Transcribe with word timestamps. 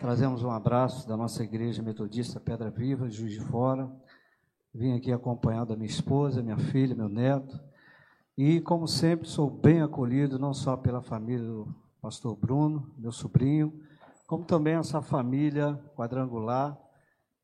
Trazemos 0.00 0.42
um 0.42 0.50
abraço 0.50 1.06
da 1.06 1.14
nossa 1.14 1.44
igreja 1.44 1.82
metodista 1.82 2.40
Pedra 2.40 2.70
Viva, 2.70 3.10
Juiz 3.10 3.32
de 3.32 3.40
Fora. 3.40 3.94
Vim 4.72 4.96
aqui 4.96 5.12
acompanhado 5.12 5.66
da 5.66 5.76
minha 5.76 5.90
esposa, 5.90 6.42
minha 6.42 6.56
filha, 6.56 6.94
meu 6.94 7.08
neto. 7.08 7.60
E, 8.34 8.62
como 8.62 8.88
sempre, 8.88 9.28
sou 9.28 9.50
bem 9.50 9.82
acolhido, 9.82 10.38
não 10.38 10.54
só 10.54 10.74
pela 10.74 11.02
família 11.02 11.46
do 11.46 11.74
pastor 12.00 12.34
Bruno, 12.34 12.90
meu 12.96 13.12
sobrinho, 13.12 13.78
como 14.26 14.42
também 14.42 14.76
essa 14.76 15.02
família 15.02 15.78
quadrangular, 15.94 16.78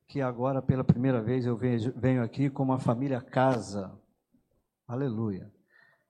que 0.07 0.19
agora, 0.19 0.59
pela 0.59 0.83
primeira 0.83 1.21
vez, 1.21 1.45
eu 1.45 1.55
venho 1.55 2.23
aqui 2.23 2.49
como 2.49 2.73
a 2.73 2.79
família 2.79 3.21
casa. 3.21 3.93
Aleluia. 4.87 5.53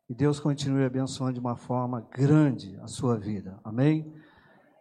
E 0.09 0.15
Deus 0.15 0.39
continue 0.39 0.85
abençoando 0.85 1.33
de 1.33 1.39
uma 1.41 1.57
forma 1.57 2.07
grande 2.09 2.79
a 2.81 2.87
sua 2.87 3.17
vida. 3.17 3.59
Amém? 3.65 4.13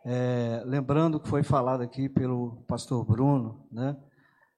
É, 0.09 0.62
lembrando 0.65 1.19
que 1.19 1.29
foi 1.29 1.43
falado 1.43 1.81
aqui 1.81 2.09
pelo 2.09 2.62
pastor 2.69 3.05
Bruno, 3.05 3.67
né? 3.73 3.97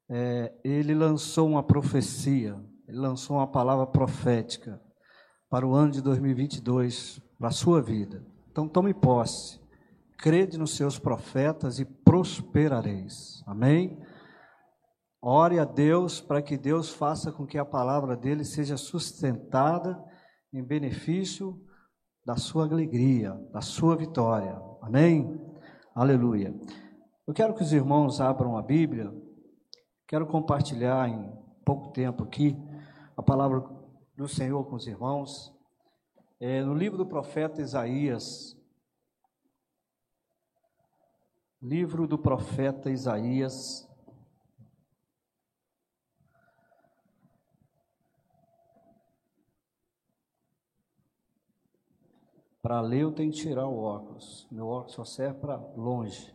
É, 0.07 0.53
ele 0.63 0.95
lançou 0.95 1.49
uma 1.49 1.63
profecia, 1.63 2.55
ele 2.87 2.99
lançou 2.99 3.39
uma 3.39 3.47
palavra 3.47 3.87
profética 3.87 4.79
para 5.49 5.67
o 5.67 5.75
ano 5.75 5.93
de 5.93 6.03
2022, 6.03 7.19
para 7.39 7.49
a 7.49 7.51
sua 7.51 7.81
vida. 7.81 8.23
Então 8.51 8.69
tome 8.69 8.93
posse, 8.93 9.59
crede 10.19 10.59
nos 10.59 10.77
seus 10.77 10.99
profetas 10.99 11.79
e 11.79 11.87
prosperareis. 11.87 13.43
Amém? 13.47 13.99
Ore 15.23 15.59
a 15.59 15.65
Deus 15.65 16.21
para 16.21 16.43
que 16.43 16.59
Deus 16.59 16.91
faça 16.91 17.33
com 17.33 17.47
que 17.47 17.57
a 17.57 17.65
palavra 17.65 18.15
dele 18.15 18.45
seja 18.45 18.77
sustentada 18.77 19.99
em 20.53 20.63
benefício 20.63 21.59
da 22.23 22.37
sua 22.37 22.65
alegria, 22.65 23.33
da 23.51 23.63
sua 23.63 23.97
vitória. 23.97 24.68
Amém? 24.89 25.39
Aleluia. 25.95 26.59
Eu 27.27 27.35
quero 27.35 27.55
que 27.55 27.63
os 27.63 27.75
irmãos 27.75 28.23
abram 28.23 28.57
a 28.57 28.63
Bíblia. 28.63 29.13
Quero 30.07 30.27
compartilhar 30.27 31.07
em 31.07 31.31
pouco 31.63 31.93
tempo 31.93 32.25
aqui 32.25 32.57
a 33.15 33.23
palavra 33.23 33.63
do 34.17 34.27
Senhor 34.27 34.65
com 34.65 34.77
os 34.77 34.87
irmãos. 34.87 35.55
É, 36.41 36.63
no 36.63 36.73
livro 36.73 36.97
do 36.97 37.05
profeta 37.05 37.61
Isaías, 37.61 38.57
livro 41.61 42.07
do 42.07 42.17
profeta 42.17 42.91
Isaías, 42.91 43.87
Para 52.61 52.81
ler 52.81 53.03
eu 53.03 53.13
tenho 53.13 53.31
que 53.31 53.39
tirar 53.39 53.67
o 53.67 53.79
óculos. 53.79 54.49
Meu 54.51 54.67
óculos 54.67 54.95
só 54.95 55.05
serve 55.05 55.41
para 55.41 55.57
longe. 55.77 56.35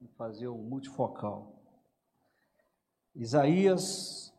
E 0.00 0.08
fazer 0.08 0.48
o 0.48 0.58
multifocal. 0.58 1.52
Isaías, 3.14 4.34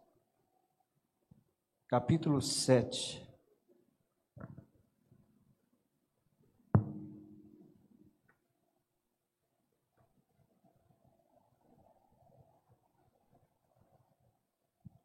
capítulo 1.88 2.42
7. 2.42 3.24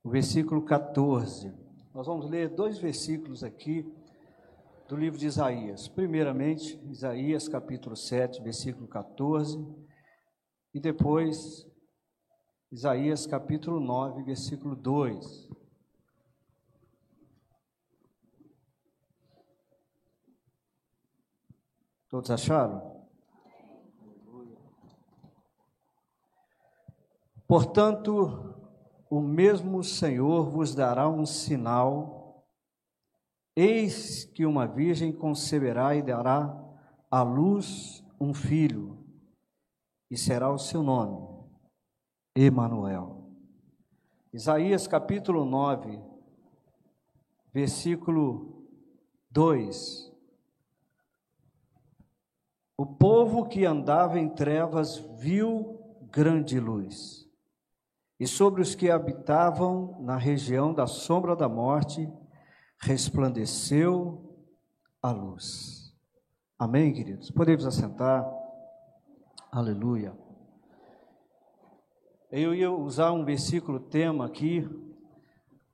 O 0.02 0.10
versículo 0.10 0.64
14. 0.64 1.54
Nós 1.94 2.06
vamos 2.06 2.28
ler 2.28 2.48
dois 2.48 2.78
versículos 2.78 3.44
aqui 3.44 3.97
do 4.88 4.96
livro 4.96 5.18
de 5.18 5.26
Isaías. 5.26 5.86
Primeiramente, 5.86 6.80
Isaías 6.90 7.46
capítulo 7.46 7.94
7, 7.94 8.42
versículo 8.42 8.88
14, 8.88 9.58
e 10.72 10.80
depois 10.80 11.70
Isaías 12.72 13.26
capítulo 13.26 13.80
9, 13.80 14.22
versículo 14.22 14.74
2. 14.74 15.50
Todos 22.08 22.30
acharam? 22.30 23.06
Portanto, 27.46 28.54
o 29.10 29.20
mesmo 29.20 29.84
Senhor 29.84 30.48
vos 30.48 30.74
dará 30.74 31.06
um 31.06 31.26
sinal 31.26 32.17
Eis 33.60 34.24
que 34.24 34.46
uma 34.46 34.68
virgem 34.68 35.10
conceberá 35.10 35.92
e 35.96 36.00
dará 36.00 36.56
à 37.10 37.22
luz 37.22 38.04
um 38.20 38.32
filho, 38.32 39.04
e 40.08 40.16
será 40.16 40.48
o 40.48 40.58
seu 40.58 40.80
nome, 40.80 41.26
Emanuel. 42.36 43.28
Isaías 44.32 44.86
capítulo 44.86 45.44
9, 45.44 46.00
versículo 47.52 48.64
2. 49.28 50.08
O 52.76 52.86
povo 52.86 53.44
que 53.48 53.64
andava 53.64 54.20
em 54.20 54.28
trevas 54.28 54.98
viu 55.18 55.80
grande 56.12 56.60
luz, 56.60 57.28
e 58.20 58.26
sobre 58.28 58.62
os 58.62 58.76
que 58.76 58.88
habitavam 58.88 59.96
na 60.00 60.16
região 60.16 60.72
da 60.72 60.86
sombra 60.86 61.34
da 61.34 61.48
morte, 61.48 62.08
resplandeceu 62.80 64.36
a 65.02 65.10
luz. 65.10 65.94
Amém, 66.58 66.92
queridos? 66.92 67.30
Podemos 67.30 67.66
assentar? 67.66 68.28
Aleluia. 69.50 70.16
Eu 72.30 72.54
ia 72.54 72.70
usar 72.70 73.12
um 73.12 73.24
versículo 73.24 73.80
tema 73.80 74.26
aqui, 74.26 74.68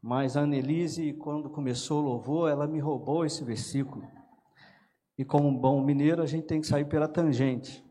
mas 0.01 0.37
a 0.37 0.43
Annelise, 0.43 1.13
quando 1.15 1.51
começou 1.51 2.03
o 2.03 2.07
louvor, 2.07 2.51
ela 2.51 2.67
me 2.67 2.79
roubou 2.79 3.25
esse 3.25 3.43
versículo. 3.43 4.07
E 5.19 5.25
como 5.25 5.49
um 5.49 5.57
bom 5.57 5.83
mineiro, 5.83 6.23
a 6.23 6.27
gente 6.27 6.47
tem 6.47 6.61
que 6.61 6.67
sair 6.67 6.85
pela 6.85 7.09
tangente. 7.09 7.85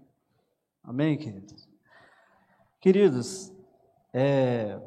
Amém, 0.84 1.18
queridos? 1.18 1.68
Queridos, 2.79 3.53
é, 4.13 4.79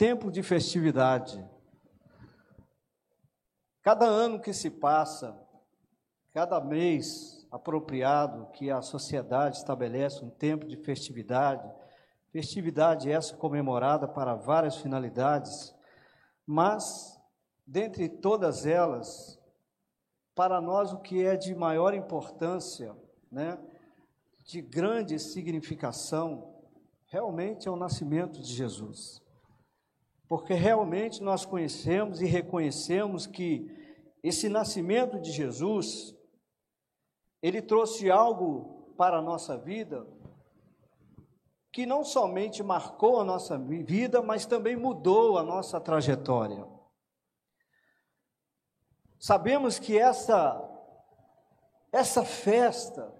tempo 0.00 0.30
de 0.30 0.42
festividade. 0.42 1.46
Cada 3.82 4.06
ano 4.06 4.40
que 4.40 4.50
se 4.50 4.70
passa, 4.70 5.38
cada 6.32 6.58
mês 6.58 7.46
apropriado 7.52 8.46
que 8.52 8.70
a 8.70 8.80
sociedade 8.80 9.58
estabelece 9.58 10.24
um 10.24 10.30
tempo 10.30 10.66
de 10.66 10.78
festividade, 10.78 11.70
festividade 12.32 13.12
essa 13.12 13.36
comemorada 13.36 14.08
para 14.08 14.34
várias 14.34 14.76
finalidades, 14.76 15.74
mas 16.46 17.20
dentre 17.66 18.08
todas 18.08 18.64
elas, 18.64 19.38
para 20.34 20.62
nós 20.62 20.94
o 20.94 21.00
que 21.00 21.26
é 21.26 21.36
de 21.36 21.54
maior 21.54 21.92
importância, 21.92 22.96
né, 23.30 23.58
de 24.46 24.62
grande 24.62 25.18
significação, 25.18 26.54
realmente 27.04 27.68
é 27.68 27.70
o 27.70 27.76
nascimento 27.76 28.40
de 28.40 28.50
Jesus 28.50 29.20
porque 30.30 30.54
realmente 30.54 31.20
nós 31.24 31.44
conhecemos 31.44 32.22
e 32.22 32.24
reconhecemos 32.24 33.26
que 33.26 33.68
esse 34.22 34.48
nascimento 34.48 35.18
de 35.18 35.32
Jesus, 35.32 36.16
ele 37.42 37.60
trouxe 37.60 38.08
algo 38.08 38.94
para 38.96 39.18
a 39.18 39.22
nossa 39.22 39.58
vida 39.58 40.06
que 41.72 41.84
não 41.84 42.04
somente 42.04 42.62
marcou 42.62 43.18
a 43.18 43.24
nossa 43.24 43.58
vida, 43.58 44.22
mas 44.22 44.46
também 44.46 44.76
mudou 44.76 45.36
a 45.36 45.42
nossa 45.42 45.80
trajetória. 45.80 46.64
Sabemos 49.18 49.80
que 49.80 49.98
essa 49.98 50.64
essa 51.90 52.24
festa, 52.24 53.12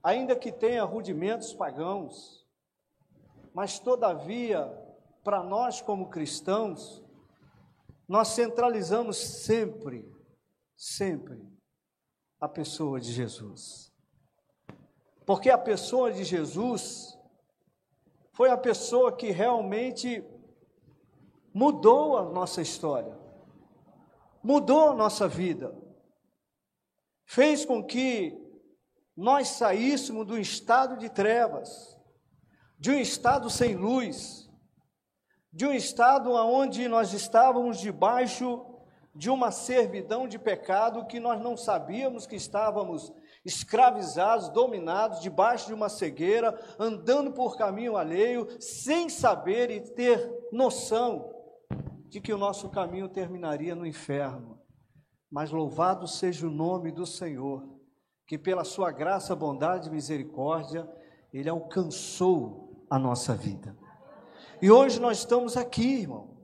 ainda 0.00 0.36
que 0.36 0.52
tenha 0.52 0.84
rudimentos 0.84 1.52
pagãos, 1.52 2.46
mas 3.52 3.80
todavia 3.80 4.86
para 5.28 5.42
nós 5.42 5.82
como 5.82 6.08
cristãos, 6.08 7.04
nós 8.08 8.28
centralizamos 8.28 9.18
sempre, 9.18 10.10
sempre, 10.74 11.46
a 12.40 12.48
pessoa 12.48 12.98
de 12.98 13.12
Jesus. 13.12 13.92
Porque 15.26 15.50
a 15.50 15.58
pessoa 15.58 16.10
de 16.10 16.24
Jesus 16.24 17.14
foi 18.32 18.48
a 18.48 18.56
pessoa 18.56 19.14
que 19.14 19.30
realmente 19.30 20.24
mudou 21.52 22.16
a 22.16 22.24
nossa 22.24 22.62
história, 22.62 23.14
mudou 24.42 24.88
a 24.88 24.94
nossa 24.94 25.28
vida, 25.28 25.76
fez 27.26 27.66
com 27.66 27.84
que 27.84 28.34
nós 29.14 29.48
saíssemos 29.48 30.26
do 30.26 30.38
estado 30.38 30.96
de 30.96 31.10
trevas, 31.10 32.00
de 32.78 32.92
um 32.92 32.98
estado 32.98 33.50
sem 33.50 33.76
luz, 33.76 34.47
de 35.52 35.66
um 35.66 35.72
estado 35.72 36.32
onde 36.32 36.88
nós 36.88 37.12
estávamos 37.12 37.78
debaixo 37.78 38.64
de 39.14 39.30
uma 39.30 39.50
servidão 39.50 40.28
de 40.28 40.38
pecado 40.38 41.06
que 41.06 41.18
nós 41.18 41.40
não 41.40 41.56
sabíamos 41.56 42.26
que 42.26 42.36
estávamos 42.36 43.12
escravizados, 43.44 44.48
dominados, 44.50 45.20
debaixo 45.20 45.66
de 45.66 45.74
uma 45.74 45.88
cegueira, 45.88 46.56
andando 46.78 47.32
por 47.32 47.56
caminho 47.56 47.96
alheio, 47.96 48.46
sem 48.60 49.08
saber 49.08 49.70
e 49.70 49.80
ter 49.80 50.30
noção 50.52 51.34
de 52.08 52.20
que 52.20 52.32
o 52.32 52.38
nosso 52.38 52.68
caminho 52.68 53.08
terminaria 53.08 53.74
no 53.74 53.86
inferno. 53.86 54.60
Mas 55.30 55.50
louvado 55.50 56.06
seja 56.06 56.46
o 56.46 56.50
nome 56.50 56.92
do 56.92 57.06
Senhor, 57.06 57.66
que 58.26 58.38
pela 58.38 58.64
sua 58.64 58.92
graça, 58.92 59.34
bondade 59.34 59.88
e 59.88 59.92
misericórdia, 59.92 60.88
Ele 61.32 61.48
alcançou 61.48 62.86
a 62.90 62.98
nossa 62.98 63.34
vida. 63.34 63.76
E 64.60 64.70
hoje 64.70 65.00
nós 65.00 65.18
estamos 65.18 65.56
aqui, 65.56 66.00
irmão, 66.00 66.36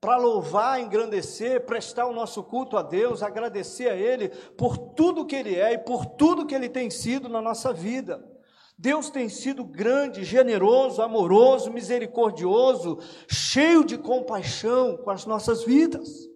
para 0.00 0.18
louvar, 0.18 0.80
engrandecer, 0.80 1.64
prestar 1.64 2.06
o 2.06 2.12
nosso 2.12 2.42
culto 2.44 2.76
a 2.76 2.82
Deus, 2.82 3.22
agradecer 3.22 3.88
a 3.88 3.96
Ele 3.96 4.28
por 4.28 4.76
tudo 4.76 5.24
que 5.24 5.34
Ele 5.34 5.54
é 5.54 5.72
e 5.72 5.78
por 5.78 6.04
tudo 6.04 6.46
que 6.46 6.54
Ele 6.54 6.68
tem 6.68 6.90
sido 6.90 7.28
na 7.28 7.40
nossa 7.40 7.72
vida. 7.72 8.22
Deus 8.76 9.08
tem 9.08 9.28
sido 9.28 9.64
grande, 9.64 10.24
generoso, 10.24 11.00
amoroso, 11.00 11.70
misericordioso, 11.70 12.98
cheio 13.28 13.84
de 13.84 13.96
compaixão 13.96 14.98
com 14.98 15.10
as 15.10 15.24
nossas 15.24 15.64
vidas. 15.64 16.28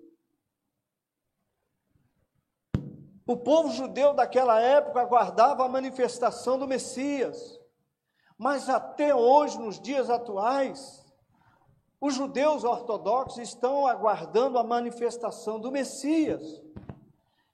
O 3.27 3.37
povo 3.37 3.71
judeu 3.75 4.15
daquela 4.15 4.59
época 4.59 5.03
aguardava 5.03 5.63
a 5.63 5.69
manifestação 5.69 6.59
do 6.59 6.67
Messias, 6.67 7.58
mas 8.39 8.69
até 8.69 9.13
hoje, 9.13 9.59
nos 9.59 9.81
dias 9.81 10.09
atuais, 10.09 11.05
os 12.01 12.15
judeus 12.15 12.63
ortodoxos 12.63 13.39
estão 13.39 13.85
aguardando 13.87 14.57
a 14.57 14.63
manifestação 14.63 15.59
do 15.59 15.73
Messias. 15.73 16.63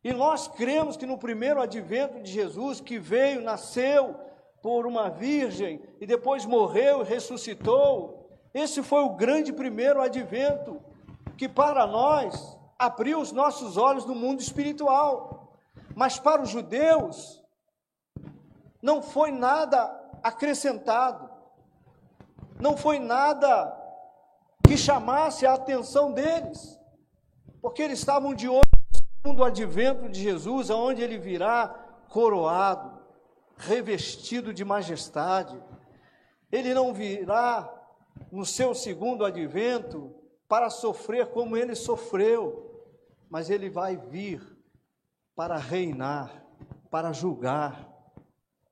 E 0.02 0.12
nós 0.12 0.46
cremos 0.46 0.98
que 0.98 1.06
no 1.06 1.16
primeiro 1.16 1.62
advento 1.62 2.20
de 2.20 2.30
Jesus, 2.30 2.82
que 2.82 2.98
veio, 2.98 3.40
nasceu 3.40 4.14
por 4.60 4.86
uma 4.86 5.08
virgem 5.08 5.82
e 5.98 6.06
depois 6.06 6.44
morreu 6.44 7.00
e 7.00 7.04
ressuscitou, 7.04 8.28
esse 8.52 8.82
foi 8.82 9.02
o 9.02 9.14
grande 9.14 9.50
primeiro 9.50 10.02
advento 10.02 10.78
que 11.38 11.48
para 11.48 11.86
nós 11.86 12.58
abriu 12.78 13.18
os 13.18 13.32
nossos 13.32 13.78
olhos 13.78 14.04
no 14.04 14.14
mundo 14.14 14.40
espiritual. 14.40 15.54
Mas 15.96 16.18
para 16.18 16.42
os 16.42 16.50
judeus 16.50 17.42
não 18.82 19.00
foi 19.00 19.32
nada 19.32 20.03
acrescentado, 20.24 21.30
não 22.58 22.78
foi 22.78 22.98
nada 22.98 23.78
que 24.66 24.76
chamasse 24.78 25.46
a 25.46 25.52
atenção 25.52 26.12
deles, 26.12 26.80
porque 27.60 27.82
eles 27.82 27.98
estavam 27.98 28.34
de 28.34 28.48
olho 28.48 28.62
no 29.22 29.44
advento 29.44 30.08
de 30.08 30.22
Jesus, 30.22 30.70
aonde 30.70 31.02
ele 31.02 31.18
virá 31.18 31.68
coroado, 32.08 33.02
revestido 33.56 34.52
de 34.52 34.64
majestade. 34.64 35.62
Ele 36.50 36.72
não 36.72 36.94
virá 36.94 37.70
no 38.32 38.46
seu 38.46 38.74
segundo 38.74 39.24
advento 39.24 40.14
para 40.48 40.70
sofrer 40.70 41.26
como 41.28 41.56
ele 41.56 41.74
sofreu, 41.74 42.82
mas 43.28 43.50
ele 43.50 43.68
vai 43.68 43.96
vir 43.96 44.42
para 45.34 45.56
reinar, 45.56 46.44
para 46.90 47.12
julgar. 47.12 47.93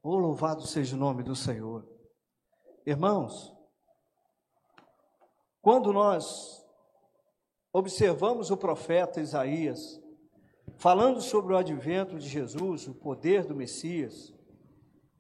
Oh, 0.04 0.16
louvado 0.16 0.66
seja 0.66 0.96
o 0.96 0.99
nome 0.99 1.22
do 1.22 1.37
Senhor. 1.37 1.88
Irmãos, 2.84 3.54
quando 5.60 5.93
nós 5.93 6.60
observamos 7.72 8.50
o 8.50 8.56
profeta 8.56 9.20
Isaías 9.20 10.02
falando 10.76 11.20
sobre 11.20 11.54
o 11.54 11.56
advento 11.56 12.19
de 12.19 12.28
Jesus, 12.28 12.88
o 12.88 12.94
poder 12.94 13.46
do 13.46 13.54
Messias, 13.54 14.34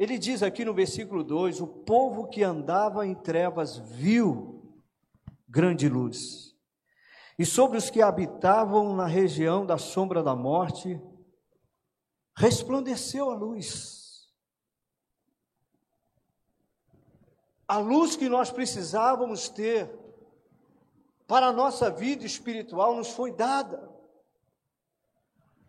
ele 0.00 0.18
diz 0.18 0.42
aqui 0.42 0.64
no 0.64 0.74
versículo 0.74 1.22
2: 1.22 1.60
O 1.60 1.66
povo 1.68 2.26
que 2.26 2.42
andava 2.42 3.06
em 3.06 3.14
trevas 3.14 3.78
viu 3.78 4.82
grande 5.48 5.88
luz, 5.88 6.56
e 7.38 7.46
sobre 7.46 7.78
os 7.78 7.88
que 7.88 8.02
habitavam 8.02 8.96
na 8.96 9.06
região 9.06 9.64
da 9.64 9.78
sombra 9.78 10.24
da 10.24 10.34
morte, 10.34 11.00
resplandeceu 12.36 13.30
a 13.30 13.36
luz. 13.36 14.01
A 17.72 17.78
luz 17.78 18.16
que 18.16 18.28
nós 18.28 18.50
precisávamos 18.50 19.48
ter 19.48 19.90
para 21.26 21.46
a 21.46 21.52
nossa 21.52 21.88
vida 21.90 22.26
espiritual 22.26 22.94
nos 22.94 23.12
foi 23.12 23.32
dada. 23.32 23.88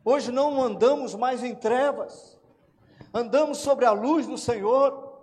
Hoje 0.04 0.30
não 0.30 0.62
andamos 0.62 1.16
mais 1.16 1.42
em 1.42 1.56
trevas, 1.56 2.38
andamos 3.14 3.60
sobre 3.60 3.86
a 3.86 3.94
luz 3.94 4.28
do 4.28 4.38
Senhor, 4.38 5.22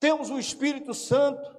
temos 0.00 0.28
o 0.28 0.40
Espírito 0.40 0.92
Santo 0.92 1.56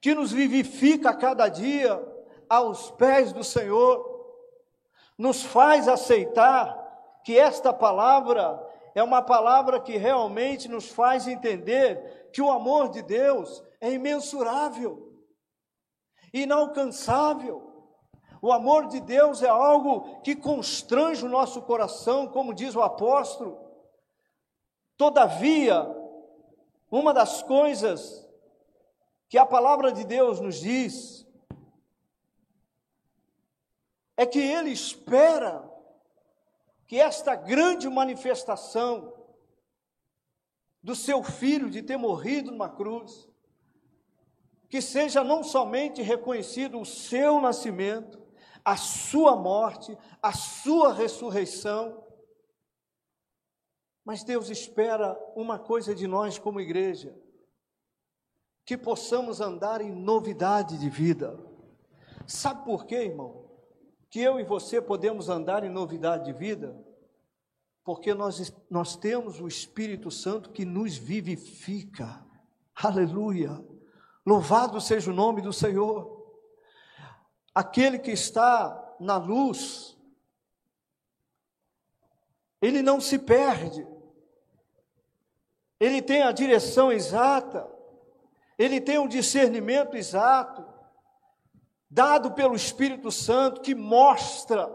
que 0.00 0.14
nos 0.14 0.30
vivifica 0.30 1.10
a 1.10 1.16
cada 1.16 1.48
dia 1.48 2.00
aos 2.48 2.92
pés 2.92 3.32
do 3.32 3.42
Senhor, 3.42 4.24
nos 5.18 5.42
faz 5.42 5.88
aceitar 5.88 7.20
que 7.24 7.36
esta 7.36 7.72
palavra 7.72 8.64
é 8.94 9.02
uma 9.02 9.20
palavra 9.20 9.80
que 9.80 9.96
realmente 9.96 10.68
nos 10.68 10.88
faz 10.90 11.26
entender 11.26 12.17
que 12.32 12.42
o 12.42 12.50
amor 12.50 12.88
de 12.90 13.02
Deus 13.02 13.62
é 13.80 13.92
imensurável 13.92 15.08
inalcançável. 16.32 17.64
O 18.40 18.52
amor 18.52 18.86
de 18.86 19.00
Deus 19.00 19.42
é 19.42 19.48
algo 19.48 20.20
que 20.22 20.36
constrange 20.36 21.24
o 21.24 21.28
nosso 21.28 21.62
coração, 21.62 22.28
como 22.28 22.54
diz 22.54 22.74
o 22.76 22.82
apóstolo. 22.82 23.58
Todavia, 24.96 25.86
uma 26.90 27.12
das 27.12 27.42
coisas 27.42 28.26
que 29.28 29.36
a 29.36 29.44
palavra 29.44 29.92
de 29.92 30.04
Deus 30.04 30.40
nos 30.40 30.60
diz 30.60 31.26
é 34.16 34.24
que 34.24 34.38
Ele 34.38 34.70
espera 34.70 35.68
que 36.86 36.98
esta 36.98 37.34
grande 37.34 37.88
manifestação 37.88 39.12
do 40.82 40.94
seu 40.94 41.22
filho 41.22 41.70
de 41.70 41.82
ter 41.82 41.96
morrido 41.96 42.50
numa 42.50 42.68
cruz, 42.68 43.28
que 44.68 44.80
seja 44.80 45.24
não 45.24 45.42
somente 45.42 46.02
reconhecido 46.02 46.80
o 46.80 46.84
seu 46.84 47.40
nascimento, 47.40 48.20
a 48.64 48.76
sua 48.76 49.34
morte, 49.34 49.96
a 50.22 50.32
sua 50.32 50.92
ressurreição, 50.92 52.04
mas 54.08 54.24
Deus 54.24 54.48
espera 54.48 55.18
uma 55.36 55.58
coisa 55.58 55.94
de 55.94 56.06
nós 56.06 56.38
como 56.38 56.62
igreja: 56.62 57.14
que 58.64 58.74
possamos 58.74 59.38
andar 59.38 59.82
em 59.82 59.90
novidade 59.90 60.78
de 60.78 60.88
vida. 60.88 61.38
Sabe 62.26 62.64
por 62.64 62.86
quê, 62.86 63.04
irmão? 63.04 63.50
Que 64.08 64.20
eu 64.20 64.40
e 64.40 64.44
você 64.44 64.80
podemos 64.80 65.28
andar 65.28 65.62
em 65.62 65.68
novidade 65.68 66.24
de 66.24 66.32
vida? 66.32 66.74
Porque 67.84 68.12
nós, 68.14 68.52
nós 68.70 68.96
temos 68.96 69.40
o 69.40 69.48
Espírito 69.48 70.10
Santo 70.10 70.50
que 70.50 70.64
nos 70.64 70.96
vivifica. 70.96 72.24
Aleluia. 72.74 73.64
Louvado 74.24 74.80
seja 74.80 75.10
o 75.10 75.14
nome 75.14 75.40
do 75.40 75.52
Senhor. 75.52 76.18
Aquele 77.54 77.98
que 77.98 78.10
está 78.10 78.94
na 79.00 79.16
luz, 79.16 79.96
ele 82.60 82.82
não 82.82 83.00
se 83.00 83.18
perde, 83.18 83.86
ele 85.80 86.02
tem 86.02 86.22
a 86.22 86.32
direção 86.32 86.92
exata, 86.92 87.68
ele 88.58 88.80
tem 88.80 88.98
o 88.98 89.08
discernimento 89.08 89.96
exato, 89.96 90.66
dado 91.88 92.32
pelo 92.32 92.54
Espírito 92.54 93.10
Santo, 93.10 93.60
que 93.60 93.74
mostra 93.74 94.70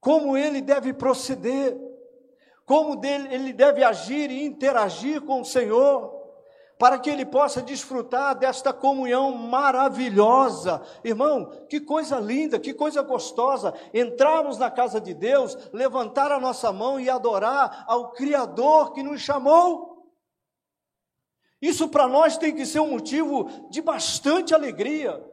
como 0.00 0.36
ele 0.36 0.60
deve 0.60 0.92
proceder, 0.92 1.76
como 2.68 3.02
ele 3.02 3.54
deve 3.54 3.82
agir 3.82 4.30
e 4.30 4.44
interagir 4.44 5.22
com 5.22 5.40
o 5.40 5.44
Senhor 5.44 6.18
para 6.78 6.98
que 6.98 7.08
ele 7.08 7.24
possa 7.24 7.62
desfrutar 7.62 8.38
desta 8.38 8.74
comunhão 8.74 9.32
maravilhosa. 9.32 10.80
Irmão, 11.02 11.50
que 11.66 11.80
coisa 11.80 12.20
linda, 12.20 12.60
que 12.60 12.74
coisa 12.74 13.00
gostosa 13.00 13.72
entrarmos 13.92 14.58
na 14.58 14.70
casa 14.70 15.00
de 15.00 15.14
Deus, 15.14 15.56
levantar 15.72 16.30
a 16.30 16.38
nossa 16.38 16.70
mão 16.70 17.00
e 17.00 17.08
adorar 17.08 17.86
ao 17.88 18.12
Criador 18.12 18.92
que 18.92 19.02
nos 19.02 19.22
chamou. 19.22 20.06
Isso 21.60 21.88
para 21.88 22.06
nós 22.06 22.36
tem 22.36 22.54
que 22.54 22.66
ser 22.66 22.80
um 22.80 22.90
motivo 22.90 23.48
de 23.70 23.80
bastante 23.80 24.54
alegria, 24.54 25.24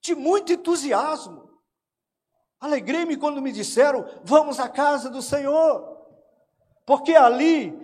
de 0.00 0.14
muito 0.14 0.52
entusiasmo. 0.52 1.50
Alegrei-me 2.60 3.16
quando 3.16 3.42
me 3.42 3.50
disseram: 3.50 4.06
vamos 4.22 4.60
à 4.60 4.68
casa 4.68 5.10
do 5.10 5.20
Senhor, 5.20 5.97
porque 6.88 7.12
é 7.12 7.18
ali 7.18 7.78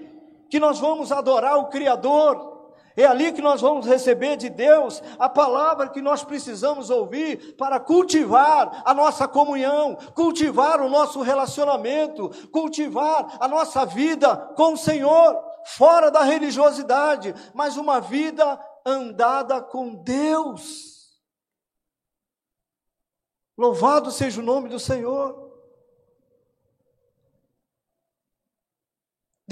que 0.49 0.59
nós 0.59 0.81
vamos 0.81 1.13
adorar 1.13 1.59
o 1.59 1.67
Criador. 1.67 2.73
É 2.97 3.05
ali 3.05 3.33
que 3.33 3.43
nós 3.43 3.61
vamos 3.61 3.87
receber 3.87 4.39
de 4.39 4.49
Deus 4.49 5.03
a 5.19 5.29
palavra 5.29 5.91
que 5.91 6.01
nós 6.01 6.25
precisamos 6.25 6.89
ouvir 6.89 7.55
para 7.57 7.79
cultivar 7.79 8.81
a 8.83 8.95
nossa 8.95 9.29
comunhão, 9.29 9.95
cultivar 10.15 10.81
o 10.81 10.89
nosso 10.89 11.21
relacionamento, 11.21 12.31
cultivar 12.51 13.37
a 13.39 13.47
nossa 13.47 13.85
vida 13.85 14.35
com 14.57 14.73
o 14.73 14.79
Senhor, 14.79 15.39
fora 15.67 16.11
da 16.11 16.23
religiosidade, 16.23 17.35
mas 17.53 17.77
uma 17.77 18.01
vida 18.01 18.59
andada 18.87 19.61
com 19.61 19.97
Deus. 19.97 21.21
Louvado 23.59 24.11
seja 24.11 24.41
o 24.41 24.45
nome 24.45 24.71
do 24.71 24.79
Senhor. 24.79 25.44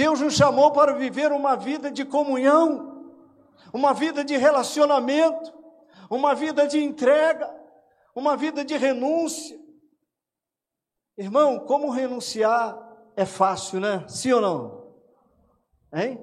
Deus 0.03 0.21
nos 0.21 0.35
chamou 0.35 0.73
para 0.73 0.95
viver 0.95 1.31
uma 1.33 1.55
vida 1.57 1.91
de 1.91 2.05
comunhão 2.05 2.93
uma 3.73 3.95
vida 3.95 4.23
de 4.25 4.37
relacionamento, 4.37 5.53
uma 6.11 6.35
vida 6.35 6.69
de 6.69 6.79
entrega, 6.79 7.49
uma 8.15 8.37
vida 8.37 8.65
de 8.65 8.77
renúncia. 8.77 9.59
Irmão, 11.17 11.61
como 11.61 11.91
renunciar 11.91 12.77
é 13.17 13.25
fácil, 13.25 13.81
né? 13.81 14.07
Sim 14.09 14.33
ou 14.33 14.41
não? 14.41 14.95
Hein? 15.95 16.23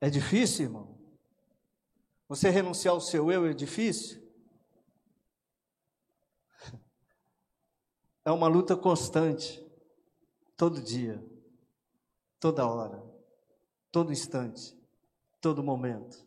É 0.00 0.10
difícil, 0.10 0.66
irmão? 0.66 0.98
Você 2.28 2.50
renunciar 2.50 2.94
ao 2.94 3.00
seu 3.00 3.30
eu 3.30 3.46
é 3.46 3.52
difícil? 3.52 4.26
É 8.24 8.30
uma 8.30 8.46
luta 8.46 8.76
constante, 8.76 9.67
todo 10.58 10.82
dia, 10.82 11.24
toda 12.38 12.66
hora 12.66 13.08
todo 13.90 14.12
instante, 14.12 14.76
todo 15.40 15.62
momento. 15.62 16.24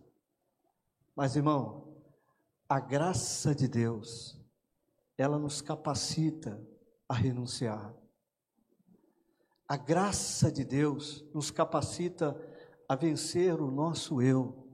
Mas, 1.15 1.35
irmão, 1.35 1.95
a 2.67 2.79
graça 2.79 3.53
de 3.53 3.67
Deus, 3.67 4.39
ela 5.17 5.37
nos 5.37 5.61
capacita 5.61 6.61
a 7.07 7.13
renunciar. 7.13 7.93
A 9.67 9.77
graça 9.77 10.51
de 10.51 10.65
Deus 10.65 11.23
nos 11.33 11.51
capacita 11.51 12.35
a 12.87 12.95
vencer 12.95 13.61
o 13.61 13.71
nosso 13.71 14.21
eu. 14.21 14.67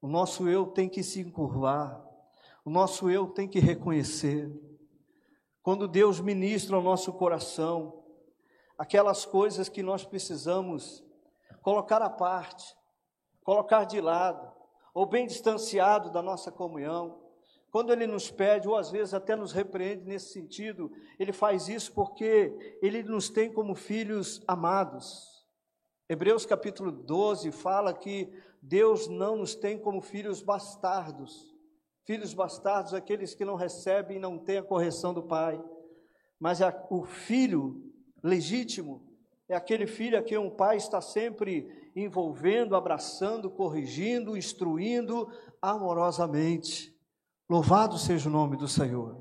O 0.00 0.08
nosso 0.08 0.48
eu 0.48 0.66
tem 0.66 0.88
que 0.88 1.02
se 1.02 1.20
encurvar, 1.20 2.04
o 2.64 2.70
nosso 2.70 3.10
eu 3.10 3.28
tem 3.28 3.48
que 3.48 3.58
reconhecer. 3.58 4.48
Quando 5.62 5.88
Deus 5.88 6.20
ministra 6.20 6.76
ao 6.76 6.82
nosso 6.82 7.12
coração 7.12 7.97
aquelas 8.78 9.26
coisas 9.26 9.68
que 9.68 9.82
nós 9.82 10.04
precisamos 10.04 11.04
colocar 11.60 12.00
à 12.00 12.08
parte, 12.08 12.76
colocar 13.42 13.84
de 13.84 14.00
lado, 14.00 14.50
ou 14.94 15.04
bem 15.04 15.26
distanciado 15.26 16.10
da 16.10 16.22
nossa 16.22 16.52
comunhão. 16.52 17.20
Quando 17.70 17.92
ele 17.92 18.06
nos 18.06 18.30
pede, 18.30 18.68
ou 18.68 18.76
às 18.76 18.90
vezes 18.90 19.12
até 19.12 19.34
nos 19.34 19.52
repreende 19.52 20.04
nesse 20.04 20.32
sentido, 20.32 20.90
ele 21.18 21.32
faz 21.32 21.68
isso 21.68 21.92
porque 21.92 22.78
ele 22.80 23.02
nos 23.02 23.28
tem 23.28 23.52
como 23.52 23.74
filhos 23.74 24.40
amados. 24.46 25.44
Hebreus 26.08 26.46
capítulo 26.46 26.90
12 26.90 27.50
fala 27.52 27.92
que 27.92 28.32
Deus 28.62 29.08
não 29.08 29.36
nos 29.36 29.54
tem 29.54 29.78
como 29.78 30.00
filhos 30.00 30.40
bastardos. 30.40 31.54
Filhos 32.04 32.32
bastardos, 32.32 32.94
aqueles 32.94 33.34
que 33.34 33.44
não 33.44 33.56
recebem 33.56 34.16
e 34.16 34.20
não 34.20 34.38
têm 34.38 34.58
a 34.58 34.62
correção 34.62 35.12
do 35.12 35.22
pai. 35.22 35.62
Mas 36.40 36.60
o 36.88 37.04
filho 37.04 37.87
legítimo 38.22 39.02
é 39.48 39.56
aquele 39.56 39.86
filho 39.86 40.18
a 40.18 40.22
quem 40.22 40.36
um 40.36 40.50
pai 40.50 40.76
está 40.76 41.00
sempre 41.00 41.90
envolvendo, 41.96 42.76
abraçando, 42.76 43.50
corrigindo, 43.50 44.36
instruindo 44.36 45.28
amorosamente. 45.60 46.94
Louvado 47.48 47.96
seja 47.96 48.28
o 48.28 48.32
nome 48.32 48.56
do 48.56 48.68
Senhor. 48.68 49.16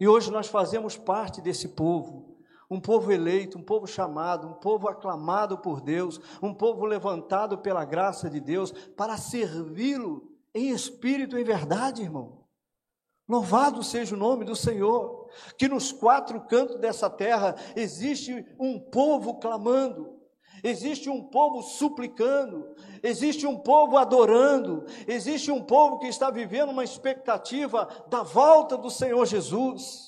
E 0.00 0.08
hoje 0.08 0.30
nós 0.30 0.46
fazemos 0.46 0.96
parte 0.96 1.42
desse 1.42 1.68
povo, 1.68 2.38
um 2.70 2.80
povo 2.80 3.12
eleito, 3.12 3.58
um 3.58 3.62
povo 3.62 3.86
chamado, 3.86 4.48
um 4.48 4.54
povo 4.54 4.88
aclamado 4.88 5.58
por 5.58 5.80
Deus, 5.80 6.20
um 6.42 6.54
povo 6.54 6.86
levantado 6.86 7.58
pela 7.58 7.84
graça 7.84 8.30
de 8.30 8.40
Deus 8.40 8.72
para 8.72 9.16
servi-lo 9.18 10.30
em 10.54 10.70
espírito 10.70 11.36
e 11.36 11.42
em 11.42 11.44
verdade, 11.44 12.02
irmão. 12.02 12.44
Louvado 13.28 13.82
seja 13.82 14.14
o 14.14 14.18
nome 14.18 14.44
do 14.44 14.56
Senhor, 14.56 15.17
que 15.56 15.68
nos 15.68 15.92
quatro 15.92 16.40
cantos 16.42 16.76
dessa 16.76 17.08
terra 17.08 17.54
existe 17.76 18.46
um 18.58 18.78
povo 18.78 19.34
clamando, 19.34 20.18
existe 20.62 21.08
um 21.08 21.22
povo 21.22 21.62
suplicando, 21.62 22.74
existe 23.02 23.46
um 23.46 23.56
povo 23.56 23.96
adorando, 23.96 24.84
existe 25.06 25.50
um 25.50 25.62
povo 25.62 25.98
que 25.98 26.06
está 26.06 26.30
vivendo 26.30 26.70
uma 26.70 26.84
expectativa 26.84 27.88
da 28.08 28.22
volta 28.22 28.76
do 28.76 28.90
Senhor 28.90 29.24
Jesus. 29.26 30.07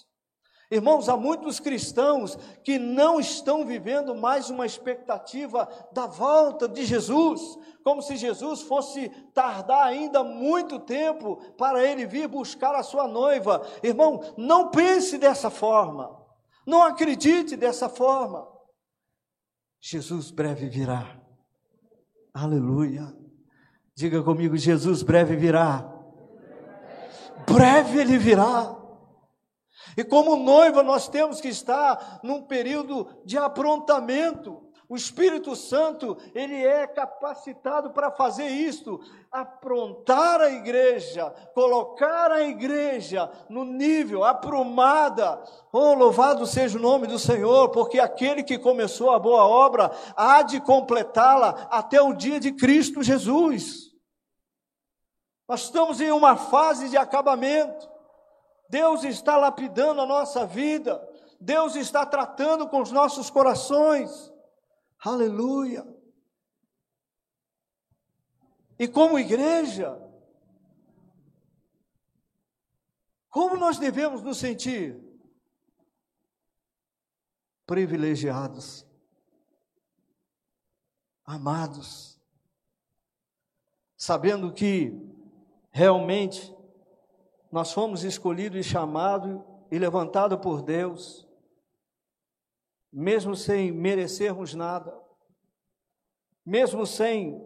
Irmãos, 0.70 1.08
há 1.08 1.16
muitos 1.16 1.58
cristãos 1.58 2.36
que 2.62 2.78
não 2.78 3.18
estão 3.18 3.66
vivendo 3.66 4.14
mais 4.14 4.50
uma 4.50 4.64
expectativa 4.64 5.68
da 5.92 6.06
volta 6.06 6.68
de 6.68 6.84
Jesus, 6.84 7.40
como 7.82 8.00
se 8.00 8.16
Jesus 8.16 8.62
fosse 8.62 9.08
tardar 9.34 9.84
ainda 9.84 10.22
muito 10.22 10.78
tempo 10.78 11.38
para 11.58 11.84
ele 11.84 12.06
vir 12.06 12.28
buscar 12.28 12.76
a 12.76 12.84
sua 12.84 13.08
noiva. 13.08 13.66
Irmão, 13.82 14.20
não 14.36 14.70
pense 14.70 15.18
dessa 15.18 15.50
forma, 15.50 16.16
não 16.64 16.84
acredite 16.84 17.56
dessa 17.56 17.88
forma. 17.88 18.46
Jesus 19.80 20.30
breve 20.30 20.68
virá. 20.68 21.20
Aleluia. 22.32 23.12
Diga 23.92 24.22
comigo: 24.22 24.56
Jesus 24.56 25.02
breve 25.02 25.34
virá. 25.34 25.84
Breve 27.44 27.98
ele 27.98 28.18
virá. 28.18 28.79
E 29.97 30.04
como 30.04 30.37
noiva, 30.37 30.82
nós 30.82 31.09
temos 31.09 31.40
que 31.40 31.49
estar 31.49 32.20
num 32.23 32.42
período 32.42 33.09
de 33.25 33.37
aprontamento. 33.37 34.70
O 34.90 34.97
Espírito 34.97 35.54
Santo, 35.54 36.18
ele 36.35 36.66
é 36.66 36.85
capacitado 36.85 37.90
para 37.90 38.11
fazer 38.11 38.49
isto, 38.49 39.00
aprontar 39.30 40.40
a 40.40 40.50
igreja, 40.50 41.30
colocar 41.54 42.32
a 42.32 42.42
igreja 42.42 43.30
no 43.49 43.64
nível, 43.64 44.25
aprumada. 44.25 45.40
Oh, 45.73 45.94
louvado 45.94 46.44
seja 46.44 46.76
o 46.76 46.82
nome 46.82 47.06
do 47.06 47.20
Senhor, 47.20 47.68
porque 47.68 48.00
aquele 48.00 48.42
que 48.42 48.59
começou 48.59 49.12
a 49.12 49.18
boa 49.20 49.47
obra 49.47 49.92
há 50.16 50.42
de 50.42 50.61
completá-la 50.61 51.68
até 51.70 52.02
o 52.02 52.12
dia 52.12 52.40
de 52.40 52.50
Cristo 52.50 53.00
Jesus. 53.00 53.90
Nós 55.49 55.62
estamos 55.62 56.00
em 56.00 56.11
uma 56.11 56.37
fase 56.37 56.88
de 56.88 56.97
acabamento. 56.97 57.88
Deus 58.70 59.02
está 59.02 59.36
lapidando 59.36 60.00
a 60.00 60.06
nossa 60.06 60.46
vida, 60.46 60.96
Deus 61.40 61.74
está 61.74 62.06
tratando 62.06 62.68
com 62.68 62.80
os 62.80 62.92
nossos 62.92 63.28
corações. 63.28 64.32
Aleluia. 65.00 65.84
E 68.78 68.86
como 68.86 69.18
igreja, 69.18 70.00
como 73.28 73.56
nós 73.56 73.76
devemos 73.76 74.22
nos 74.22 74.38
sentir? 74.38 75.02
Privilegiados, 77.66 78.86
amados, 81.24 82.20
sabendo 83.96 84.52
que 84.52 84.92
realmente 85.72 86.59
nós 87.50 87.73
fomos 87.73 88.04
escolhidos 88.04 88.59
e 88.59 88.69
chamados 88.69 89.40
e 89.71 89.78
levantados 89.78 90.38
por 90.40 90.62
Deus, 90.62 91.28
mesmo 92.92 93.35
sem 93.37 93.73
merecermos 93.73 94.54
nada, 94.54 94.97
mesmo 96.45 96.87
sem 96.87 97.42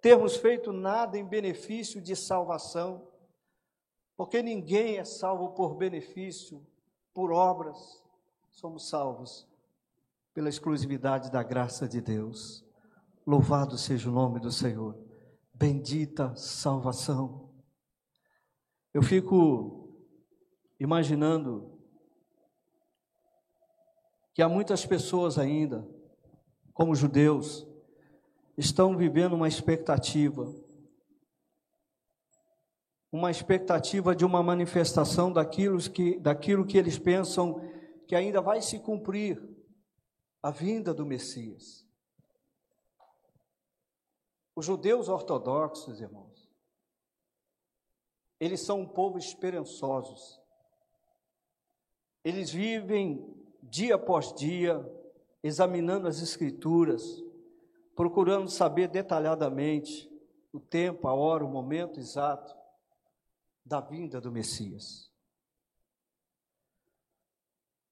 termos 0.00 0.36
feito 0.36 0.72
nada 0.72 1.18
em 1.18 1.24
benefício 1.24 2.00
de 2.00 2.14
salvação, 2.14 3.08
porque 4.16 4.42
ninguém 4.42 4.98
é 4.98 5.04
salvo 5.04 5.50
por 5.50 5.74
benefício, 5.74 6.64
por 7.12 7.32
obras, 7.32 8.02
somos 8.50 8.88
salvos 8.88 9.48
pela 10.32 10.48
exclusividade 10.48 11.30
da 11.30 11.42
graça 11.42 11.88
de 11.88 12.00
Deus. 12.00 12.64
Louvado 13.26 13.78
seja 13.78 14.10
o 14.10 14.12
nome 14.12 14.40
do 14.40 14.50
Senhor. 14.50 14.98
Bendita 15.54 16.34
salvação. 16.34 17.43
Eu 18.94 19.02
fico 19.02 19.92
imaginando 20.78 21.76
que 24.32 24.40
há 24.40 24.48
muitas 24.48 24.86
pessoas 24.86 25.36
ainda, 25.36 25.84
como 26.72 26.94
judeus, 26.94 27.66
estão 28.56 28.96
vivendo 28.96 29.32
uma 29.32 29.48
expectativa, 29.48 30.46
uma 33.10 33.32
expectativa 33.32 34.14
de 34.14 34.24
uma 34.24 34.44
manifestação 34.44 35.32
daquilo 35.32 35.78
que, 35.90 36.20
daquilo 36.20 36.64
que 36.64 36.78
eles 36.78 36.96
pensam 36.96 37.60
que 38.06 38.14
ainda 38.14 38.40
vai 38.40 38.62
se 38.62 38.78
cumprir 38.78 39.42
a 40.40 40.52
vinda 40.52 40.94
do 40.94 41.04
Messias. 41.04 41.84
Os 44.54 44.64
judeus 44.64 45.08
ortodoxos, 45.08 46.00
irmãos, 46.00 46.33
eles 48.38 48.60
são 48.60 48.80
um 48.80 48.86
povo 48.86 49.18
esperançosos. 49.18 50.40
Eles 52.24 52.50
vivem 52.50 53.34
dia 53.62 53.94
após 53.94 54.32
dia 54.32 54.84
examinando 55.42 56.08
as 56.08 56.22
Escrituras, 56.22 57.22
procurando 57.94 58.48
saber 58.50 58.88
detalhadamente 58.88 60.10
o 60.52 60.58
tempo, 60.58 61.06
a 61.06 61.12
hora, 61.12 61.44
o 61.44 61.48
momento 61.48 62.00
exato 62.00 62.56
da 63.64 63.80
vinda 63.80 64.20
do 64.20 64.32
Messias. 64.32 65.12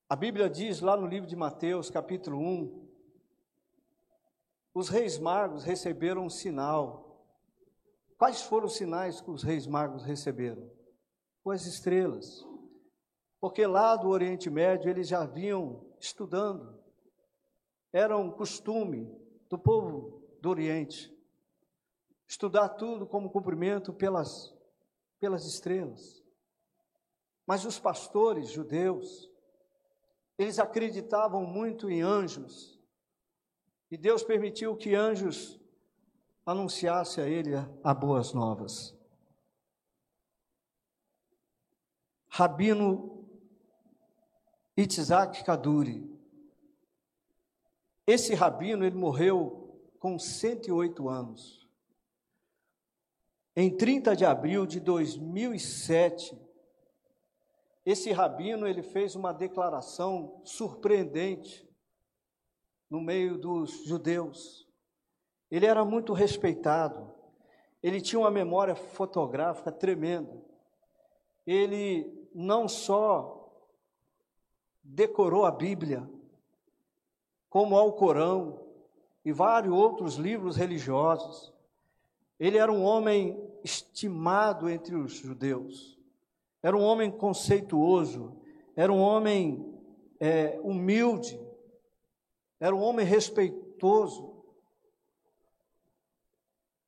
A 0.09 0.17
Bíblia 0.17 0.49
diz 0.49 0.81
lá 0.81 0.97
no 0.97 1.07
livro 1.07 1.29
de 1.29 1.35
Mateus, 1.35 1.89
capítulo 1.89 2.39
1, 2.39 2.89
os 4.75 4.89
reis 4.89 5.19
magos 5.19 5.65
receberam 5.65 6.25
um 6.25 6.31
sinal. 6.31 7.12
Quais 8.23 8.41
foram 8.41 8.67
os 8.67 8.77
sinais 8.77 9.21
que 9.21 9.29
os 9.33 9.43
reis 9.43 9.67
magos 9.67 10.05
receberam? 10.05 10.71
As 11.45 11.67
estrelas. 11.67 12.47
Porque 13.41 13.67
lá 13.67 13.97
do 13.97 14.11
Oriente 14.11 14.49
Médio 14.49 14.89
eles 14.89 15.09
já 15.09 15.27
vinham 15.27 15.85
estudando. 15.99 16.81
Era 17.93 18.17
um 18.17 18.31
costume 18.31 19.13
do 19.51 19.59
povo 19.59 20.23
do 20.41 20.51
Oriente 20.51 21.13
estudar 22.29 22.69
tudo 22.69 23.09
como 23.09 23.29
cumprimento 23.29 23.93
pelas, 23.93 24.55
pelas 25.19 25.45
estrelas. 25.45 26.23
Mas 27.45 27.65
os 27.65 27.81
pastores 27.81 28.51
judeus, 28.53 29.29
eles 30.39 30.61
acreditavam 30.61 31.45
muito 31.45 31.91
em 31.91 32.03
anjos. 32.03 32.81
E 33.91 33.97
Deus 33.97 34.23
permitiu 34.23 34.77
que 34.77 34.95
anjos 34.95 35.61
anunciassem 36.45 37.23
a 37.23 37.29
ele 37.29 37.51
a 37.83 37.95
boas 37.95 38.33
novas. 38.33 38.97
Rabino 42.29 43.27
Itzhak 44.77 45.45
Kaduri. 45.45 46.11
Esse 48.07 48.35
rabino, 48.35 48.85
ele 48.85 48.97
morreu 48.97 49.81
com 49.99 50.19
108 50.19 51.09
anos. 51.09 51.69
Em 53.55 53.77
30 53.77 54.17
de 54.17 54.25
abril 54.25 54.67
de 54.67 54.81
2007, 54.81 56.41
esse 57.85 58.11
rabino 58.13 58.67
ele 58.67 58.83
fez 58.83 59.15
uma 59.15 59.33
declaração 59.33 60.41
surpreendente 60.45 61.69
no 62.89 63.01
meio 63.01 63.37
dos 63.37 63.85
judeus. 63.85 64.67
Ele 65.53 65.67
era 65.67 65.85
muito 65.85 66.15
respeitado. 66.15 67.13
Ele 67.83 68.01
tinha 68.01 68.19
uma 68.19 68.31
memória 68.31 68.75
fotográfica 68.75 69.71
tremenda. 69.71 70.35
Ele 71.47 72.11
não 72.35 72.67
só 72.67 73.53
decorou 74.83 75.45
a 75.45 75.51
Bíblia, 75.51 76.09
como 77.51 77.77
ao 77.77 77.93
Corão 77.93 78.65
e 79.23 79.31
vários 79.31 79.75
outros 79.75 80.15
livros 80.15 80.57
religiosos. 80.57 81.53
Ele 82.41 82.57
era 82.57 82.73
um 82.73 82.83
homem 82.83 83.39
estimado 83.63 84.71
entre 84.71 84.97
os 84.97 85.13
judeus, 85.13 85.99
era 86.63 86.75
um 86.75 86.83
homem 86.83 87.11
conceituoso, 87.11 88.41
era 88.75 88.91
um 88.91 89.01
homem 89.01 89.79
é, 90.19 90.59
humilde, 90.63 91.39
era 92.59 92.75
um 92.75 92.81
homem 92.81 93.05
respeitoso. 93.05 94.42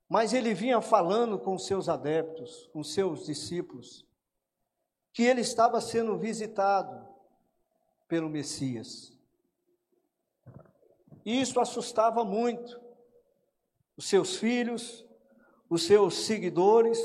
Mas 0.07 0.33
ele 0.33 0.53
vinha 0.53 0.81
falando 0.81 1.39
com 1.39 1.57
seus 1.57 1.89
adeptos, 1.89 2.69
com 2.71 2.83
seus 2.83 3.25
discípulos, 3.25 4.05
que 5.11 5.23
ele 5.23 5.41
estava 5.41 5.81
sendo 5.81 6.17
visitado 6.17 7.07
pelo 8.07 8.29
Messias. 8.29 9.13
Isso 11.25 11.59
assustava 11.59 12.23
muito 12.23 12.79
os 13.97 14.05
seus 14.05 14.35
filhos, 14.35 15.05
os 15.69 15.83
seus 15.83 16.25
seguidores, 16.25 17.01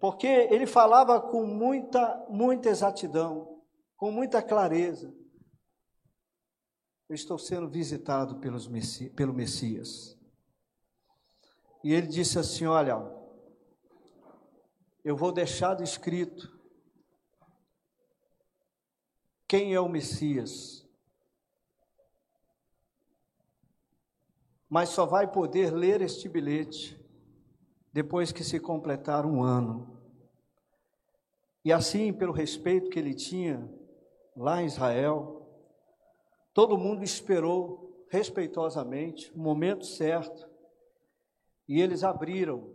porque 0.00 0.26
ele 0.26 0.66
falava 0.66 1.20
com 1.20 1.46
muita, 1.46 2.24
muita 2.28 2.68
exatidão, 2.68 3.60
com 3.96 4.10
muita 4.10 4.42
clareza. 4.42 5.14
Eu 7.08 7.14
estou 7.14 7.38
sendo 7.38 7.68
visitado 7.68 8.36
pelos 8.36 8.66
Messi, 8.66 9.10
pelo 9.10 9.34
Messias. 9.34 10.13
E 11.84 11.92
ele 11.92 12.06
disse 12.06 12.38
assim: 12.38 12.64
Olha, 12.64 12.96
eu 15.04 15.14
vou 15.14 15.30
deixar 15.30 15.78
escrito 15.82 16.50
quem 19.46 19.74
é 19.74 19.80
o 19.80 19.88
Messias. 19.88 20.88
Mas 24.66 24.88
só 24.88 25.04
vai 25.04 25.30
poder 25.30 25.74
ler 25.74 26.00
este 26.00 26.26
bilhete 26.26 26.98
depois 27.92 28.32
que 28.32 28.42
se 28.42 28.58
completar 28.58 29.26
um 29.26 29.42
ano. 29.42 30.00
E 31.62 31.70
assim, 31.70 32.14
pelo 32.14 32.32
respeito 32.32 32.88
que 32.88 32.98
ele 32.98 33.14
tinha 33.14 33.70
lá 34.34 34.62
em 34.62 34.66
Israel, 34.66 35.46
todo 36.54 36.78
mundo 36.78 37.04
esperou 37.04 38.06
respeitosamente 38.08 39.30
o 39.34 39.38
momento 39.38 39.84
certo 39.84 40.53
e 41.68 41.80
eles 41.80 42.04
abriram, 42.04 42.74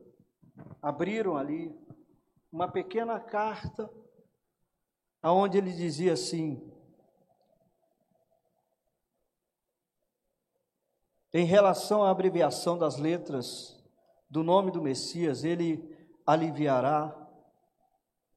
abriram 0.81 1.37
ali 1.37 1.73
uma 2.51 2.67
pequena 2.67 3.19
carta 3.19 3.89
aonde 5.21 5.57
ele 5.57 5.71
dizia 5.71 6.13
assim: 6.13 6.61
Em 11.31 11.45
relação 11.45 12.03
à 12.03 12.09
abreviação 12.09 12.77
das 12.77 12.97
letras 12.97 13.79
do 14.29 14.43
nome 14.43 14.71
do 14.71 14.81
Messias, 14.81 15.43
ele 15.43 15.87
aliviará 16.25 17.15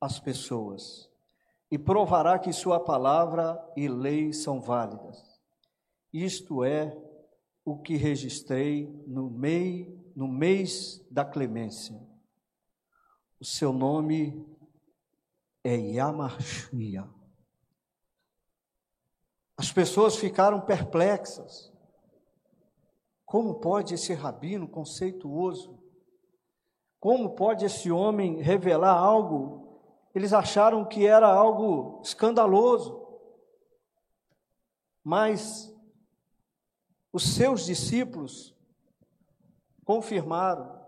as 0.01 0.19
pessoas 0.19 1.11
e 1.71 1.79
provará 1.79 2.39
que 2.39 2.53
sua 2.53 2.79
palavra 2.79 3.59
e 3.75 3.89
lei 3.89 4.33
são 4.33 4.61
válidas. 4.61 5.41
Isto 6.13 6.63
é 6.63 6.95
o 7.65 7.79
que 7.79 7.97
registrei 7.97 8.87
no, 9.07 9.31
mei, 9.31 10.02
no 10.15 10.29
mês 10.29 11.05
da 11.11 11.25
clemência. 11.25 12.01
O 13.41 13.45
seu 13.45 13.73
nome 13.73 14.47
é 15.65 15.77
Yamashia. 15.77 17.09
As 19.57 19.73
pessoas 19.73 20.17
ficaram 20.17 20.61
perplexas. 20.61 21.73
Como 23.25 23.61
pode 23.61 23.95
esse 23.95 24.13
rabino 24.13 24.69
conceituoso, 24.69 25.83
como 27.01 27.35
pode 27.35 27.65
esse 27.65 27.91
homem 27.91 28.41
revelar 28.41 28.97
algo? 28.97 29.83
Eles 30.15 30.33
acharam 30.33 30.85
que 30.85 31.07
era 31.07 31.27
algo 31.27 32.01
escandaloso. 32.05 33.05
Mas 35.03 35.75
os 37.13 37.35
seus 37.35 37.65
discípulos 37.65 38.52
confirmaram 39.85 40.83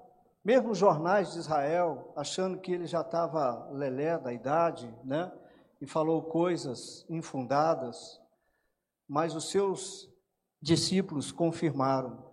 mesmo 0.45 0.73
os 0.73 0.79
jornais 0.79 1.33
de 1.33 1.39
Israel, 1.39 2.13
achando 2.15 2.59
que 2.59 2.71
ele 2.71 2.87
já 2.87 3.01
estava 3.01 3.67
lelé 3.71 4.19
da 4.19 4.31
idade, 4.31 4.95
né? 5.03 5.33
E 5.81 5.87
falou 5.87 6.23
coisas 6.23 7.07
infundadas, 7.09 8.21
mas 9.09 9.35
os 9.35 9.49
seus 9.49 10.13
discípulos 10.61 11.33
confirmaram. 11.33 12.31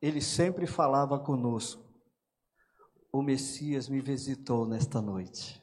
Ele 0.00 0.22
sempre 0.22 0.66
falava 0.66 1.18
conosco. 1.18 1.84
O 3.12 3.20
Messias 3.20 3.86
me 3.86 4.00
visitou 4.00 4.66
nesta 4.66 5.02
noite. 5.02 5.62